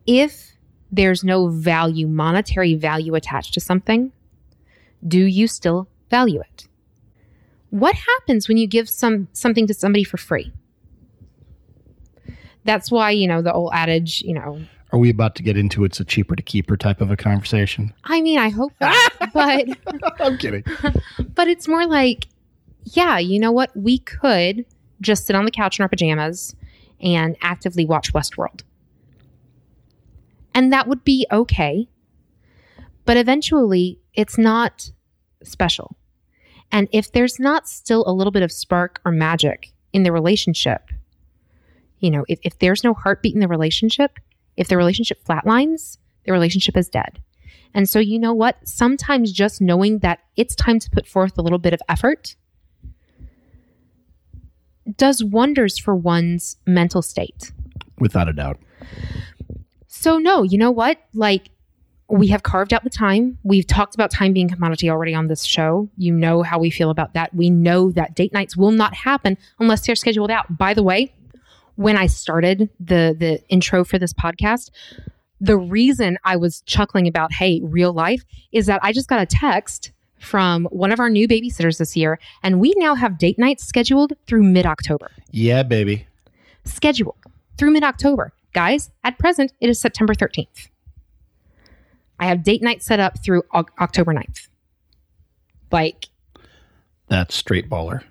If 0.07 0.57
there's 0.91 1.23
no 1.23 1.49
value, 1.49 2.07
monetary 2.07 2.75
value 2.75 3.15
attached 3.15 3.55
to 3.55 3.61
something, 3.61 4.13
do 5.07 5.25
you 5.25 5.47
still 5.47 5.89
value 6.11 6.41
it? 6.41 6.69
What 7.71 7.95
happens 7.95 8.49
when 8.49 8.57
you 8.57 8.67
give 8.67 8.89
some 8.89 9.29
something 9.33 9.67
to 9.67 9.75
somebody 9.75 10.05
for 10.05 10.17
free? 10.17 10.53
That's 12.65 12.91
why, 12.91 13.11
you 13.11 13.27
know, 13.27 13.43
the 13.43 13.53
old 13.53 13.73
adage, 13.75 14.23
you 14.23 14.35
know, 14.35 14.61
Are 14.93 14.99
we 14.99 15.11
about 15.11 15.35
to 15.37 15.43
get 15.43 15.57
into 15.57 15.85
it's 15.85 16.01
a 16.01 16.05
cheaper 16.05 16.37
to 16.37 16.43
keeper 16.43 16.77
type 16.77 17.01
of 17.01 17.11
a 17.11 17.17
conversation? 17.17 17.93
I 18.05 18.21
mean, 18.21 18.39
I 18.39 18.49
hope 18.51 18.73
not, 18.81 19.13
but 19.33 19.67
I'm 20.21 20.39
kidding. 20.39 20.65
But 21.35 21.49
it's 21.49 21.69
more 21.69 21.87
like, 21.87 22.27
yeah, 22.85 23.19
you 23.19 23.39
know 23.39 23.53
what? 23.53 23.71
We 23.75 23.99
could 23.99 24.67
just 25.01 25.27
sit 25.27 25.37
on 25.37 25.45
the 25.45 25.51
couch 25.51 25.79
in 25.79 25.83
our 25.83 25.89
pajamas 25.89 26.55
and 27.01 27.37
actively 27.41 27.87
watch 27.87 28.13
Westworld. 28.13 28.63
And 30.55 30.73
that 30.73 30.87
would 30.87 31.05
be 31.05 31.27
okay. 31.33 31.89
But 33.05 33.17
eventually, 33.17 33.99
it's 34.15 34.37
not 34.37 34.91
special. 35.43 35.97
And 36.73 36.89
if 36.93 37.11
there's 37.11 37.41
not 37.41 37.69
still 37.69 38.05
a 38.07 38.13
little 38.13 38.31
bit 38.31 38.43
of 38.43 38.53
spark 38.53 39.01
or 39.05 39.13
magic 39.13 39.73
in 39.93 40.03
the 40.03 40.13
relationship, 40.13 40.91
you 42.01 42.11
know, 42.11 42.25
if, 42.29 42.39
if 42.43 42.59
there's 42.59 42.85
no 42.85 42.95
heartbeat 42.95 43.35
in 43.35 43.41
the 43.41 43.49
relationship, 43.49 44.19
if 44.57 44.69
the 44.69 44.77
relationship 44.77 45.23
flatlines, 45.25 45.99
the 46.25 46.33
relationship 46.33 46.77
is 46.77 46.89
dead. 46.89 47.21
And 47.73 47.89
so, 47.89 47.99
you 47.99 48.19
know 48.19 48.35
what? 48.35 48.57
Sometimes 48.67 49.33
just 49.33 49.61
knowing 49.61 50.01
that 50.01 50.21
it's 50.37 50.55
time 50.55 50.79
to 50.81 50.91
put 50.91 51.07
forth 51.07 51.39
a 51.39 51.43
little 51.43 51.59
bit 51.59 51.73
of 51.73 51.81
effort 51.89 52.35
does 54.97 55.23
wonders 55.23 55.79
for 55.79 55.95
one's 55.95 56.57
mental 56.67 57.03
state. 57.03 57.53
Without 57.99 58.29
a 58.29 58.33
doubt. 58.33 58.59
So, 59.87 60.19
no, 60.19 60.43
you 60.43 60.59
know 60.59 60.71
what? 60.71 60.99
Like, 61.15 61.51
we 62.09 62.29
have 62.29 62.43
carved 62.43 62.73
out 62.73 62.83
the 62.83 62.91
time. 62.91 63.39
We've 63.45 63.67
talked 63.67 63.95
about 63.95 64.11
time 64.11 64.33
being 64.33 64.49
commodity 64.49 64.91
already 64.91 65.15
on 65.15 65.29
this 65.29 65.45
show. 65.45 65.89
You 65.97 66.13
know 66.13 66.43
how 66.43 66.59
we 66.59 66.71
feel 66.71 66.91
about 66.91 67.15
that. 67.15 67.33
We 67.35 67.51
know 67.51 67.93
that 67.93 68.17
date 68.17 68.33
nights 68.33 68.57
will 68.57 68.73
not 68.73 68.95
happen 68.95 69.39
unless 69.61 69.87
they're 69.87 69.95
scheduled 69.95 70.31
out. 70.31 70.59
By 70.59 70.75
the 70.75 70.83
way, 70.83 71.15
when 71.81 71.97
I 71.97 72.07
started 72.09 72.69
the 72.79 73.17
the 73.19 73.41
intro 73.49 73.85
for 73.85 73.99
this 73.99 74.13
podcast, 74.13 74.69
the 75.41 75.57
reason 75.57 76.19
I 76.25 76.37
was 76.37 76.61
chuckling 76.67 77.09
about 77.09 77.33
hey, 77.33 77.61
real 77.65 77.93
life 77.95 78.23
is 78.53 78.67
that 78.67 78.81
I 78.83 78.93
just 78.93 79.09
got 79.09 79.21
a 79.23 79.27
text 79.27 79.91
from 80.19 80.67
one 80.67 80.93
of 80.93 81.01
our 81.01 81.09
new 81.09 81.27
babysitters 81.27 81.79
this 81.79 81.97
year 81.97 82.19
and 82.43 82.61
we 82.61 82.75
now 82.77 82.95
have 82.95 83.17
date 83.17 83.39
nights 83.39 83.65
scheduled 83.67 84.13
through 84.27 84.43
mid-October. 84.43 85.11
Yeah, 85.31 85.63
baby. 85.63 86.07
Scheduled 86.65 87.17
through 87.57 87.71
mid-October. 87.71 88.35
Guys, 88.53 88.91
at 89.03 89.19
present 89.19 89.55
it 89.63 89.71
is 89.71 89.81
September 89.81 90.13
13th. 90.13 90.69
I 92.19 92.27
have 92.27 92.43
date 92.43 92.61
night 92.63 92.83
set 92.83 93.01
up 93.01 93.25
through 93.25 93.45
Oc- 93.55 93.73
October 93.81 94.13
9th. 94.13 94.49
Like 95.73 96.11
That's 97.09 97.35
straight 97.35 97.71
baller. 97.71 98.03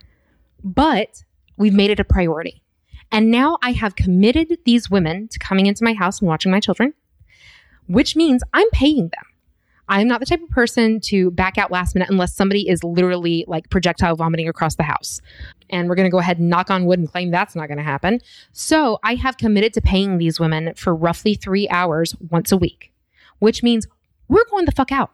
but 0.63 1.23
we've 1.57 1.73
made 1.75 1.91
it 1.91 1.99
a 1.99 2.03
priority. 2.03 2.63
And 3.11 3.31
now 3.31 3.57
I 3.63 3.71
have 3.71 3.95
committed 3.95 4.57
these 4.65 4.89
women 4.89 5.27
to 5.29 5.39
coming 5.39 5.65
into 5.65 5.83
my 5.83 5.93
house 5.93 6.19
and 6.19 6.27
watching 6.27 6.51
my 6.51 6.59
children, 6.59 6.93
which 7.87 8.15
means 8.15 8.43
I'm 8.53 8.69
paying 8.71 9.09
them. 9.09 9.23
I'm 9.89 10.07
not 10.07 10.19
the 10.19 10.27
type 10.27 10.43
of 10.43 10.49
person 10.49 10.99
to 11.05 11.31
back 11.31 11.57
out 11.57 11.71
last 11.71 11.95
minute 11.95 12.11
unless 12.11 12.35
somebody 12.35 12.69
is 12.69 12.83
literally 12.83 13.43
like 13.47 13.71
projectile 13.71 14.15
vomiting 14.15 14.47
across 14.47 14.75
the 14.75 14.83
house. 14.83 15.19
And 15.71 15.89
we're 15.89 15.95
going 15.95 16.05
to 16.05 16.11
go 16.11 16.19
ahead 16.19 16.37
and 16.37 16.47
knock 16.47 16.69
on 16.69 16.85
wood 16.85 16.99
and 16.99 17.11
claim 17.11 17.31
that's 17.31 17.55
not 17.55 17.67
going 17.67 17.79
to 17.79 17.83
happen. 17.83 18.19
So 18.51 18.99
I 19.03 19.15
have 19.15 19.37
committed 19.37 19.73
to 19.73 19.81
paying 19.81 20.19
these 20.19 20.39
women 20.39 20.75
for 20.75 20.93
roughly 20.93 21.33
three 21.33 21.67
hours 21.69 22.15
once 22.29 22.51
a 22.51 22.57
week, 22.57 22.93
which 23.39 23.63
means 23.63 23.87
we're 24.27 24.45
going 24.51 24.65
the 24.65 24.71
fuck 24.71 24.91
out. 24.91 25.11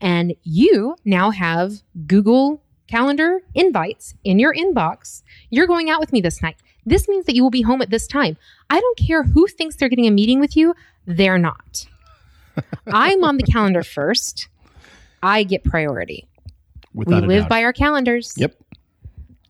And 0.00 0.34
you 0.42 0.96
now 1.04 1.30
have 1.30 1.82
Google 2.06 2.62
Calendar 2.86 3.40
invites 3.54 4.14
in 4.24 4.38
your 4.38 4.54
inbox. 4.54 5.22
You're 5.50 5.66
going 5.66 5.90
out 5.90 6.00
with 6.00 6.12
me 6.12 6.22
this 6.22 6.42
night. 6.42 6.56
This 6.86 7.08
means 7.08 7.26
that 7.26 7.34
you 7.34 7.42
will 7.42 7.50
be 7.50 7.62
home 7.62 7.82
at 7.82 7.90
this 7.90 8.06
time. 8.06 8.36
I 8.70 8.80
don't 8.80 8.96
care 8.96 9.24
who 9.24 9.48
thinks 9.48 9.76
they're 9.76 9.88
getting 9.88 10.06
a 10.06 10.10
meeting 10.10 10.40
with 10.40 10.56
you, 10.56 10.74
they're 11.04 11.38
not. 11.38 11.86
I'm 12.86 13.24
on 13.24 13.36
the 13.36 13.42
calendar 13.42 13.82
first. 13.82 14.48
I 15.22 15.42
get 15.42 15.64
priority. 15.64 16.28
Without 16.94 17.22
we 17.22 17.28
live 17.28 17.42
doubt. 17.42 17.48
by 17.50 17.64
our 17.64 17.72
calendars. 17.72 18.34
Yep. 18.36 18.56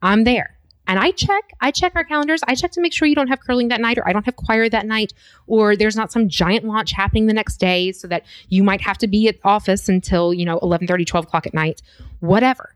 I'm 0.03 0.25
there. 0.25 0.57
And 0.89 0.99
I 1.01 1.11
check, 1.11 1.53
I 1.61 1.73
check 1.73 1.93
our 1.97 2.05
calendars. 2.05 2.43
I 2.47 2.55
check 2.55 2.71
to 2.73 2.81
make 2.81 2.93
sure 2.93 3.09
you 3.09 3.15
don't 3.15 3.27
have 3.29 3.41
curling 3.41 3.69
that 3.69 3.81
night 3.81 3.99
or 3.99 4.09
I 4.09 4.13
don't 4.13 4.25
have 4.25 4.37
choir 4.37 4.69
that 4.69 4.87
night 4.87 5.13
or 5.47 5.77
there's 5.77 5.97
not 5.97 6.13
some 6.13 6.29
giant 6.29 6.65
launch 6.65 6.93
happening 6.93 7.27
the 7.27 7.35
next 7.35 7.57
day 7.57 7.91
so 7.93 8.07
that 8.09 8.25
you 8.49 8.63
might 8.63 8.81
have 8.81 8.97
to 8.99 9.09
be 9.09 9.29
at 9.29 9.37
office 9.45 9.89
until, 9.89 10.33
you 10.33 10.45
know, 10.45 10.59
11 10.63 10.87
30, 10.87 11.05
12 11.05 11.25
o'clock 11.25 11.47
at 11.47 11.55
night, 11.55 11.83
whatever. 12.21 12.76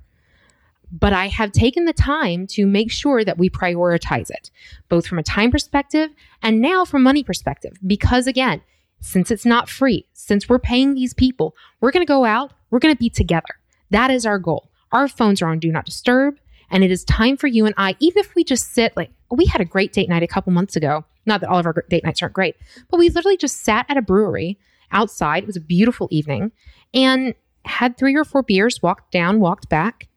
But 0.93 1.13
I 1.13 1.29
have 1.29 1.53
taken 1.53 1.85
the 1.85 1.93
time 1.93 2.47
to 2.49 2.67
make 2.67 2.91
sure 2.91 3.25
that 3.25 3.39
we 3.39 3.49
prioritize 3.49 4.31
it, 4.31 4.51
both 4.89 5.07
from 5.07 5.19
a 5.19 5.23
time 5.23 5.51
perspective 5.51 6.11
and 6.43 6.61
now 6.61 6.85
from 6.85 7.03
money 7.03 7.23
perspective. 7.23 7.77
Because 7.87 8.27
again, 8.27 8.61
since 9.01 9.31
it's 9.31 9.47
not 9.47 9.69
free, 9.69 10.07
since 10.13 10.49
we're 10.49 10.59
paying 10.59 10.95
these 10.95 11.15
people, 11.15 11.55
we're 11.81 11.93
going 11.93 12.05
to 12.05 12.11
go 12.11 12.25
out, 12.25 12.53
we're 12.71 12.81
going 12.81 12.95
to 12.95 12.99
be 12.99 13.11
together. 13.11 13.61
That 13.91 14.11
is 14.11 14.27
our 14.27 14.39
goal. 14.39 14.71
Our 14.93 15.09
phones 15.09 15.41
are 15.41 15.49
on 15.49 15.59
do 15.59 15.71
not 15.71 15.87
disturb. 15.87 16.39
And 16.71 16.85
it 16.85 16.91
is 16.91 17.05
time 17.05 17.37
for 17.37 17.47
you 17.47 17.67
and 17.67 17.75
I, 17.77 17.97
even 17.99 18.21
if 18.21 18.35
we 18.35 18.45
just 18.45 18.73
sit 18.73 18.97
like 18.97 19.11
we 19.31 19.47
had 19.47 19.61
a 19.61 19.65
great 19.65 19.93
date 19.93 20.09
night 20.09 20.23
a 20.23 20.29
couple 20.29 20.53
months 20.53 20.77
ago. 20.77 21.05
Not 21.27 21.41
that 21.41 21.51
all 21.51 21.59
of 21.59 21.67
our 21.67 21.85
date 21.89 22.05
nights 22.05 22.23
aren't 22.23 22.35
great, 22.35 22.57
but 22.91 22.99
we 22.99 23.11
literally 23.11 23.37
just 23.37 23.63
sat 23.63 23.87
at 23.89 23.97
a 23.97 24.03
brewery 24.03 24.59
outside. 24.93 25.43
It 25.43 25.47
was 25.47 25.57
a 25.57 25.61
beautiful 25.61 26.09
evening 26.11 26.53
and 26.95 27.35
had 27.65 27.97
three 27.97 28.17
or 28.17 28.25
four 28.25 28.43
beers, 28.43 28.83
walked 28.83 29.13
down, 29.13 29.41
walked 29.41 29.69
back. 29.69 30.09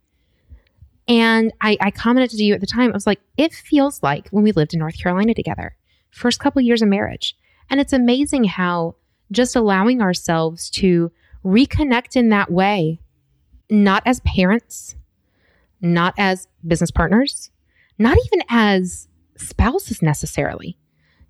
And 1.07 1.51
I, 1.61 1.77
I 1.81 1.91
commented 1.91 2.37
to 2.37 2.43
you 2.43 2.53
at 2.53 2.61
the 2.61 2.67
time, 2.67 2.89
I 2.89 2.93
was 2.93 3.07
like, 3.07 3.19
it 3.37 3.53
feels 3.53 4.01
like 4.01 4.29
when 4.29 4.43
we 4.43 4.51
lived 4.51 4.73
in 4.73 4.79
North 4.79 4.97
Carolina 4.97 5.33
together, 5.33 5.75
first 6.11 6.39
couple 6.39 6.61
years 6.61 6.81
of 6.81 6.87
marriage. 6.87 7.35
And 7.69 7.79
it's 7.79 7.93
amazing 7.93 8.45
how 8.45 8.95
just 9.31 9.55
allowing 9.55 10.01
ourselves 10.01 10.69
to 10.69 11.11
reconnect 11.43 12.15
in 12.15 12.29
that 12.29 12.51
way, 12.51 12.99
not 13.69 14.03
as 14.05 14.21
parents, 14.21 14.95
not 15.81 16.13
as 16.17 16.47
business 16.65 16.91
partners, 16.91 17.51
not 17.97 18.17
even 18.25 18.45
as 18.49 19.07
spouses 19.37 20.01
necessarily, 20.01 20.77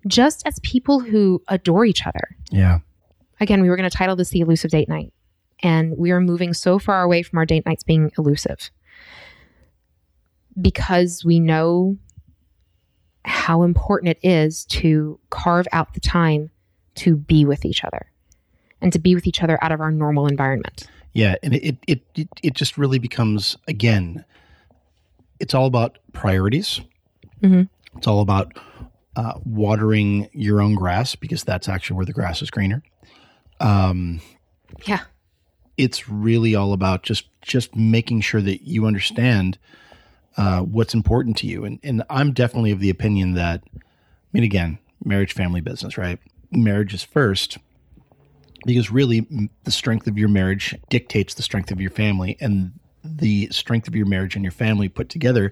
just 0.07 0.45
as 0.45 0.59
people 0.59 0.99
who 0.99 1.41
adore 1.47 1.85
each 1.85 2.05
other. 2.05 2.35
Yeah. 2.51 2.79
Again, 3.39 3.61
we 3.61 3.69
were 3.69 3.75
going 3.75 3.89
to 3.89 3.95
title 3.95 4.15
this 4.15 4.29
The 4.29 4.41
Elusive 4.41 4.71
Date 4.71 4.87
Night, 4.87 5.11
and 5.61 5.97
we 5.97 6.11
are 6.11 6.21
moving 6.21 6.53
so 6.53 6.77
far 6.77 7.01
away 7.01 7.23
from 7.23 7.39
our 7.39 7.45
date 7.45 7.65
nights 7.65 7.83
being 7.83 8.11
elusive. 8.17 8.69
Because 10.62 11.24
we 11.25 11.39
know 11.39 11.98
how 13.25 13.63
important 13.63 14.17
it 14.17 14.27
is 14.27 14.65
to 14.65 15.19
carve 15.29 15.67
out 15.72 15.93
the 15.93 16.00
time 16.00 16.50
to 16.95 17.15
be 17.15 17.45
with 17.45 17.65
each 17.65 17.83
other 17.83 18.12
and 18.81 18.91
to 18.93 19.00
be 19.00 19.15
with 19.15 19.25
each 19.27 19.41
other 19.41 19.57
out 19.63 19.72
of 19.72 19.79
our 19.79 19.91
normal 19.91 20.27
environment. 20.27 20.88
Yeah, 21.13 21.36
and 21.43 21.53
it 21.53 21.77
it 21.88 22.01
it, 22.15 22.29
it 22.41 22.53
just 22.53 22.77
really 22.77 23.00
becomes 23.00 23.55
again, 23.67 24.25
it's 25.39 25.53
all 25.53 25.65
about 25.67 26.00
priorities. 26.12 26.81
Mhm. 27.41 27.69
It's 27.95 28.07
all 28.07 28.22
about 28.22 28.57
uh, 29.15 29.33
watering 29.45 30.27
your 30.33 30.60
own 30.62 30.74
grass 30.75 31.15
because 31.15 31.43
that's 31.43 31.69
actually 31.69 31.98
where 31.98 32.05
the 32.05 32.13
grass 32.13 32.41
is 32.41 32.50
greener. 32.50 32.81
Um, 33.60 34.22
Yeah. 34.88 35.01
it's 35.77 36.10
really 36.10 36.55
all 36.55 36.74
about 36.74 37.03
just 37.03 37.25
just 37.41 37.75
making 37.75 38.22
sure 38.22 38.41
that 38.41 38.63
you 38.67 38.86
understand 38.88 39.57
uh, 40.37 40.61
what's 40.61 40.93
important 40.93 41.37
to 41.37 41.47
you. 41.47 41.65
And 41.65 41.79
and 41.83 42.03
I'm 42.09 42.33
definitely 42.33 42.71
of 42.71 42.79
the 42.79 42.89
opinion 42.89 43.33
that, 43.33 43.63
I 43.73 43.79
mean, 44.31 44.43
again, 44.43 44.79
marriage, 45.03 45.33
family, 45.33 45.61
business, 45.61 45.97
right? 45.97 46.19
Marriage 46.51 46.93
is 46.93 47.03
first 47.03 47.57
because 48.65 48.91
really 48.91 49.27
the 49.63 49.71
strength 49.71 50.07
of 50.07 50.17
your 50.17 50.29
marriage 50.29 50.75
dictates 50.89 51.33
the 51.33 51.43
strength 51.43 51.71
of 51.71 51.81
your 51.81 51.91
family, 51.91 52.37
and 52.39 52.71
the 53.03 53.49
strength 53.51 53.87
of 53.87 53.95
your 53.95 54.05
marriage 54.05 54.35
and 54.35 54.43
your 54.43 54.51
family 54.51 54.89
put 54.89 55.09
together 55.09 55.51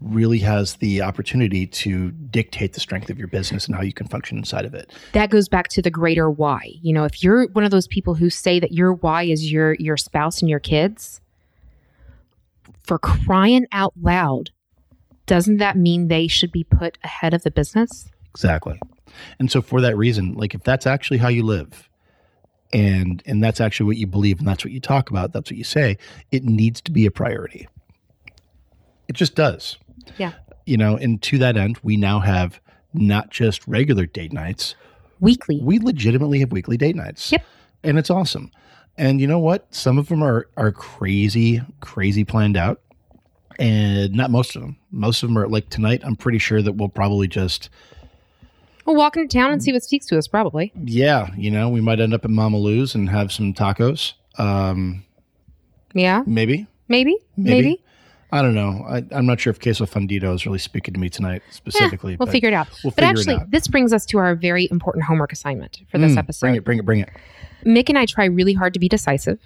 really 0.00 0.38
has 0.38 0.76
the 0.76 1.02
opportunity 1.02 1.66
to 1.66 2.10
dictate 2.10 2.72
the 2.72 2.80
strength 2.80 3.10
of 3.10 3.18
your 3.18 3.28
business 3.28 3.66
and 3.66 3.76
how 3.76 3.82
you 3.82 3.92
can 3.92 4.08
function 4.08 4.38
inside 4.38 4.64
of 4.64 4.74
it. 4.74 4.90
That 5.12 5.28
goes 5.30 5.48
back 5.48 5.68
to 5.68 5.82
the 5.82 5.90
greater 5.90 6.30
why. 6.30 6.72
You 6.80 6.94
know, 6.94 7.04
if 7.04 7.22
you're 7.22 7.48
one 7.48 7.64
of 7.64 7.70
those 7.70 7.86
people 7.86 8.14
who 8.14 8.30
say 8.30 8.58
that 8.60 8.72
your 8.72 8.94
why 8.94 9.24
is 9.24 9.52
your 9.52 9.74
your 9.74 9.96
spouse 9.96 10.40
and 10.40 10.48
your 10.48 10.58
kids, 10.58 11.20
for 12.90 12.98
crying 12.98 13.66
out 13.70 13.92
loud, 14.02 14.50
doesn't 15.26 15.58
that 15.58 15.76
mean 15.76 16.08
they 16.08 16.26
should 16.26 16.50
be 16.50 16.64
put 16.64 16.98
ahead 17.04 17.32
of 17.32 17.44
the 17.44 17.50
business? 17.52 18.10
Exactly. 18.30 18.80
And 19.38 19.48
so 19.48 19.62
for 19.62 19.80
that 19.80 19.96
reason, 19.96 20.34
like 20.34 20.56
if 20.56 20.64
that's 20.64 20.88
actually 20.88 21.18
how 21.18 21.28
you 21.28 21.44
live 21.44 21.88
and 22.72 23.22
and 23.26 23.44
that's 23.44 23.60
actually 23.60 23.86
what 23.86 23.96
you 23.96 24.08
believe 24.08 24.40
and 24.40 24.48
that's 24.48 24.64
what 24.64 24.72
you 24.72 24.80
talk 24.80 25.08
about, 25.08 25.32
that's 25.32 25.52
what 25.52 25.56
you 25.56 25.62
say, 25.62 25.98
it 26.32 26.42
needs 26.42 26.80
to 26.80 26.90
be 26.90 27.06
a 27.06 27.12
priority. 27.12 27.68
It 29.06 29.12
just 29.12 29.36
does. 29.36 29.78
Yeah. 30.18 30.32
You 30.66 30.76
know, 30.76 30.96
and 30.96 31.22
to 31.22 31.38
that 31.38 31.56
end, 31.56 31.78
we 31.84 31.96
now 31.96 32.18
have 32.18 32.60
not 32.92 33.30
just 33.30 33.68
regular 33.68 34.04
date 34.04 34.32
nights, 34.32 34.74
Weekly. 35.20 35.60
we 35.62 35.78
legitimately 35.78 36.40
have 36.40 36.50
weekly 36.50 36.76
date 36.76 36.96
nights. 36.96 37.30
Yep. 37.30 37.44
And 37.84 38.00
it's 38.00 38.10
awesome. 38.10 38.50
And 39.00 39.18
you 39.18 39.26
know 39.26 39.38
what? 39.38 39.66
Some 39.74 39.96
of 39.96 40.08
them 40.08 40.22
are 40.22 40.46
are 40.58 40.70
crazy, 40.72 41.62
crazy 41.80 42.22
planned 42.22 42.58
out. 42.58 42.82
And 43.58 44.12
not 44.12 44.30
most 44.30 44.54
of 44.54 44.60
them. 44.60 44.76
Most 44.90 45.22
of 45.22 45.30
them 45.30 45.38
are 45.38 45.48
like 45.48 45.70
tonight, 45.70 46.02
I'm 46.04 46.16
pretty 46.16 46.38
sure 46.38 46.60
that 46.60 46.72
we'll 46.72 46.90
probably 46.90 47.26
just 47.26 47.70
We'll 48.84 48.96
walk 48.96 49.16
into 49.16 49.38
town 49.38 49.52
and 49.52 49.62
see 49.62 49.72
what 49.72 49.82
speaks 49.82 50.04
to 50.06 50.18
us, 50.18 50.26
probably. 50.28 50.72
Yeah, 50.84 51.28
you 51.36 51.50
know, 51.50 51.70
we 51.70 51.80
might 51.80 51.98
end 52.00 52.12
up 52.12 52.24
at 52.24 52.30
Mama 52.30 52.58
Lu's 52.58 52.94
and 52.94 53.08
have 53.08 53.32
some 53.32 53.54
tacos. 53.54 54.12
Um, 54.36 55.04
Yeah, 55.94 56.22
maybe, 56.26 56.66
maybe, 56.88 57.16
maybe. 57.36 57.54
maybe. 57.62 57.82
I 58.32 58.42
don't 58.42 58.54
know. 58.54 58.84
I, 58.88 59.04
I'm 59.12 59.26
not 59.26 59.40
sure 59.40 59.50
if 59.50 59.60
queso 59.60 59.86
fundido 59.86 60.34
is 60.34 60.46
really 60.46 60.58
speaking 60.58 60.94
to 60.94 61.00
me 61.00 61.08
tonight 61.08 61.42
Eh, 61.46 61.50
specifically. 61.52 62.16
we'll 62.16 62.28
figure 62.28 62.48
it 62.48 62.54
out. 62.54 62.68
we'll 62.84 62.92
but 62.92 63.04
actually, 63.04 63.38
this 63.48 63.66
brings 63.68 63.92
us 63.92 64.06
to 64.06 64.18
our 64.18 64.34
very 64.34 64.68
important 64.70 65.04
homework 65.04 65.32
assignment 65.32 65.80
for 65.90 65.98
this 65.98 66.12
Mm, 66.12 66.18
episode. 66.18 66.46
Bring 66.46 66.54
it, 66.56 66.64
bring 66.64 66.78
it, 66.78 66.84
bring 66.84 67.00
it. 67.00 67.10
Mick 67.64 67.88
and 67.88 67.98
I 67.98 68.06
try 68.06 68.24
really 68.26 68.54
hard 68.54 68.72
to 68.74 68.80
be 68.80 68.88
decisive, 68.88 69.38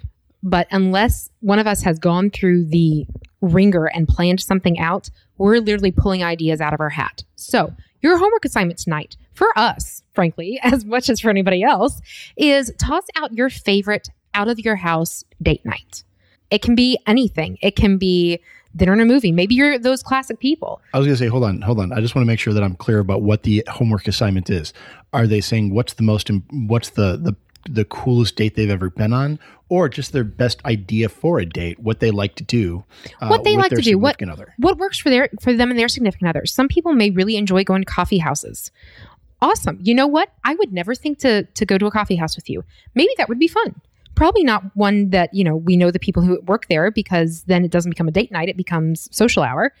but 0.43 0.67
unless 0.71 1.29
one 1.41 1.59
of 1.59 1.67
us 1.67 1.81
has 1.81 1.97
gone 1.99 2.29
through 2.29 2.65
the 2.65 3.05
ringer 3.41 3.85
and 3.87 4.07
planned 4.07 4.39
something 4.39 4.79
out, 4.79 5.09
we're 5.37 5.57
literally 5.57 5.91
pulling 5.91 6.23
ideas 6.23 6.61
out 6.61 6.73
of 6.73 6.79
our 6.79 6.89
hat. 6.89 7.23
So, 7.35 7.73
your 8.01 8.17
homework 8.17 8.45
assignment 8.45 8.79
tonight, 8.79 9.17
for 9.33 9.47
us, 9.57 10.03
frankly, 10.13 10.59
as 10.63 10.85
much 10.85 11.09
as 11.09 11.19
for 11.19 11.29
anybody 11.31 11.63
else, 11.63 12.01
is 12.37 12.71
toss 12.77 13.03
out 13.17 13.33
your 13.33 13.49
favorite 13.49 14.09
out 14.35 14.47
of 14.47 14.59
your 14.59 14.75
house 14.75 15.23
date 15.41 15.65
night. 15.65 16.03
It 16.51 16.61
can 16.61 16.75
be 16.75 16.99
anything. 17.07 17.57
It 17.61 17.75
can 17.75 17.97
be 17.97 18.39
dinner 18.75 18.91
and 18.93 19.01
a 19.01 19.05
movie. 19.05 19.31
Maybe 19.31 19.55
you're 19.55 19.77
those 19.79 20.03
classic 20.03 20.39
people. 20.39 20.81
I 20.93 20.97
was 20.99 21.07
going 21.07 21.15
to 21.17 21.23
say, 21.23 21.27
hold 21.27 21.43
on, 21.43 21.61
hold 21.61 21.79
on. 21.79 21.91
I 21.93 22.01
just 22.01 22.15
want 22.15 22.23
to 22.25 22.27
make 22.27 22.39
sure 22.39 22.53
that 22.53 22.63
I'm 22.63 22.75
clear 22.75 22.99
about 22.99 23.21
what 23.21 23.43
the 23.43 23.63
homework 23.69 24.07
assignment 24.07 24.49
is. 24.49 24.73
Are 25.13 25.27
they 25.27 25.41
saying 25.41 25.73
what's 25.73 25.93
the 25.93 26.03
most, 26.03 26.29
what's 26.51 26.89
the 26.91 27.17
the 27.17 27.35
the 27.67 27.85
coolest 27.85 28.35
date 28.35 28.53
they've 28.55 28.69
ever 28.69 28.91
been 28.91 29.11
on, 29.11 29.39
or 29.69 29.89
just 29.89 30.11
their 30.13 30.23
best 30.23 30.63
idea 30.65 31.09
for 31.09 31.39
a 31.39 31.47
date, 31.47 31.79
what 31.79 31.99
they 31.99 32.11
like 32.11 32.35
to 32.35 32.43
do, 32.43 32.83
uh, 33.21 33.27
What 33.27 33.43
they 33.43 33.55
like 33.57 33.71
to 33.71 33.81
do, 33.81 33.97
what- 33.97 34.21
other? 34.29 34.53
what 34.59 34.77
works 34.77 34.99
for 34.99 35.09
their 35.09 35.29
for 35.41 35.51
them 35.51 35.71
and 35.71 35.79
their 35.79 35.87
significant 35.87 36.29
others. 36.29 36.53
Some 36.53 36.67
people 36.67 36.93
may 36.93 37.09
really 37.09 37.37
enjoy 37.37 37.63
going 37.63 37.81
to 37.81 37.91
coffee 37.91 38.19
houses. 38.19 38.71
Awesome. 39.41 39.79
You 39.81 39.95
know 39.95 40.05
what? 40.07 40.29
I 40.43 40.53
would 40.55 40.71
never 40.73 40.93
think 40.93 41.17
to 41.19 41.43
to 41.43 41.65
go 41.65 41.77
to 41.79 41.87
a 41.87 41.91
coffee 41.91 42.15
house 42.17 42.35
with 42.35 42.49
you. 42.51 42.63
Maybe 42.93 43.13
that 43.17 43.29
would 43.29 43.39
be 43.39 43.47
fun. 43.47 43.81
Probably 44.15 44.43
not 44.43 44.63
one 44.75 45.09
that, 45.09 45.33
you 45.33 45.43
know, 45.43 45.55
we 45.55 45.75
know 45.77 45.91
the 45.91 45.99
people 45.99 46.23
who 46.23 46.39
work 46.41 46.67
there 46.67 46.89
because 46.91 47.43
then 47.43 47.65
it 47.65 47.71
doesn't 47.71 47.91
become 47.91 48.07
a 48.07 48.11
date 48.11 48.31
night, 48.31 48.49
it 48.49 48.57
becomes 48.57 49.09
social 49.11 49.43
hour. 49.43 49.73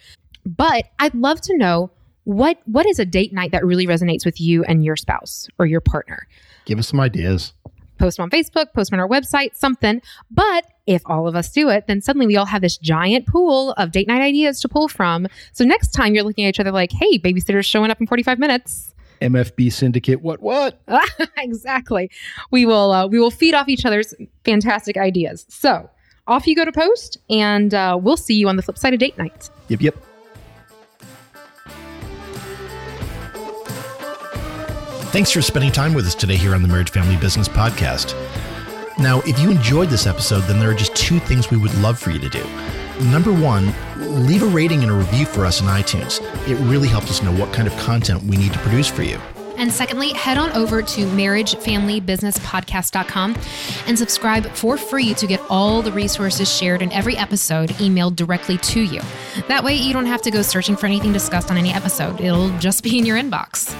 But 0.45 0.85
I'd 0.99 1.15
love 1.15 1.41
to 1.41 1.57
know 1.57 1.91
what 2.25 2.57
what 2.65 2.85
is 2.87 2.99
a 2.99 3.05
date 3.05 3.31
night 3.33 3.51
that 3.51 3.63
really 3.65 3.85
resonates 3.85 4.25
with 4.25 4.41
you 4.41 4.63
and 4.63 4.83
your 4.83 4.95
spouse 4.95 5.47
or 5.59 5.67
your 5.67 5.79
partner 5.79 6.27
Give 6.65 6.79
us 6.79 6.87
some 6.87 6.99
ideas. 6.99 7.53
post 7.99 8.17
them 8.17 8.23
on 8.23 8.29
Facebook, 8.31 8.73
post 8.73 8.89
them 8.89 8.99
on 8.99 9.03
our 9.03 9.07
website, 9.07 9.55
something. 9.55 10.01
But 10.31 10.65
if 10.87 11.03
all 11.05 11.27
of 11.27 11.35
us 11.35 11.51
do 11.51 11.69
it, 11.69 11.85
then 11.87 12.01
suddenly 12.01 12.25
we 12.27 12.35
all 12.35 12.47
have 12.47 12.61
this 12.61 12.77
giant 12.77 13.27
pool 13.27 13.71
of 13.73 13.91
date 13.91 14.07
night 14.07 14.21
ideas 14.21 14.59
to 14.61 14.67
pull 14.67 14.87
from. 14.87 15.27
So 15.53 15.63
next 15.63 15.89
time 15.89 16.13
you're 16.15 16.23
looking 16.23 16.45
at 16.45 16.49
each 16.49 16.59
other 16.59 16.71
like, 16.71 16.91
hey, 16.91 17.19
babysitter's 17.19 17.65
showing 17.65 17.91
up 17.91 18.01
in 18.01 18.07
45 18.07 18.39
minutes. 18.39 18.94
MFB 19.25 19.71
syndicate. 19.71 20.21
What? 20.21 20.41
What? 20.41 20.79
exactly. 21.37 22.09
We 22.51 22.65
will 22.65 22.91
uh, 22.91 23.07
we 23.07 23.19
will 23.19 23.31
feed 23.31 23.53
off 23.53 23.67
each 23.69 23.85
other's 23.85 24.13
fantastic 24.43 24.97
ideas. 24.97 25.45
So 25.49 25.89
off 26.27 26.47
you 26.47 26.55
go 26.55 26.65
to 26.65 26.71
post, 26.71 27.17
and 27.29 27.73
uh, 27.73 27.97
we'll 28.01 28.17
see 28.17 28.35
you 28.35 28.49
on 28.49 28.55
the 28.55 28.61
flip 28.61 28.77
side 28.77 28.93
of 28.93 28.99
date 28.99 29.17
night. 29.17 29.49
Yep, 29.67 29.81
yep. 29.81 29.95
Thanks 35.11 35.31
for 35.31 35.41
spending 35.41 35.71
time 35.71 35.93
with 35.93 36.05
us 36.05 36.13
today 36.13 36.35
here 36.35 36.53
on 36.53 36.61
the 36.61 36.67
Marriage 36.67 36.89
Family 36.89 37.15
Business 37.15 37.47
Podcast. 37.47 38.13
Now, 38.97 39.21
if 39.21 39.39
you 39.39 39.49
enjoyed 39.49 39.89
this 39.89 40.07
episode, 40.07 40.41
then 40.41 40.59
there 40.59 40.69
are 40.69 40.75
just 40.75 40.95
two 40.95 41.19
things 41.19 41.49
we 41.49 41.57
would 41.57 41.73
love 41.75 41.97
for 41.97 42.11
you 42.11 42.19
to 42.19 42.29
do. 42.29 42.45
Number 43.01 43.33
one, 43.33 43.73
leave 44.25 44.43
a 44.43 44.47
rating 44.47 44.83
and 44.83 44.91
a 44.91 44.95
review 44.95 45.25
for 45.25 45.45
us 45.45 45.61
on 45.61 45.67
iTunes. 45.67 46.21
It 46.47 46.55
really 46.65 46.87
helps 46.87 47.09
us 47.09 47.21
know 47.21 47.33
what 47.33 47.51
kind 47.53 47.67
of 47.67 47.75
content 47.77 48.23
we 48.23 48.37
need 48.37 48.53
to 48.53 48.59
produce 48.59 48.87
for 48.87 49.03
you. 49.03 49.19
And 49.57 49.71
secondly, 49.71 50.11
head 50.13 50.37
on 50.37 50.51
over 50.51 50.81
to 50.81 51.05
marriagefamilybusinesspodcast.com 51.07 53.37
and 53.87 53.97
subscribe 53.97 54.47
for 54.47 54.77
free 54.77 55.13
to 55.13 55.27
get 55.27 55.41
all 55.49 55.81
the 55.81 55.91
resources 55.91 56.53
shared 56.53 56.81
in 56.81 56.91
every 56.91 57.15
episode 57.15 57.69
emailed 57.71 58.15
directly 58.15 58.57
to 58.59 58.81
you. 58.81 59.01
That 59.47 59.63
way, 59.63 59.75
you 59.75 59.93
don't 59.93 60.07
have 60.07 60.21
to 60.23 60.31
go 60.31 60.41
searching 60.41 60.75
for 60.75 60.87
anything 60.87 61.13
discussed 61.13 61.51
on 61.51 61.57
any 61.57 61.71
episode, 61.71 62.19
it'll 62.19 62.49
just 62.59 62.83
be 62.83 62.97
in 62.97 63.05
your 63.05 63.17
inbox. 63.17 63.73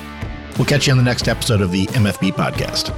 We'll 0.57 0.65
catch 0.65 0.87
you 0.87 0.93
on 0.93 0.97
the 0.97 1.03
next 1.03 1.27
episode 1.27 1.59
of 1.61 1.71
the 1.71 1.85
MFB 1.87 2.31
Podcast. 2.31 2.95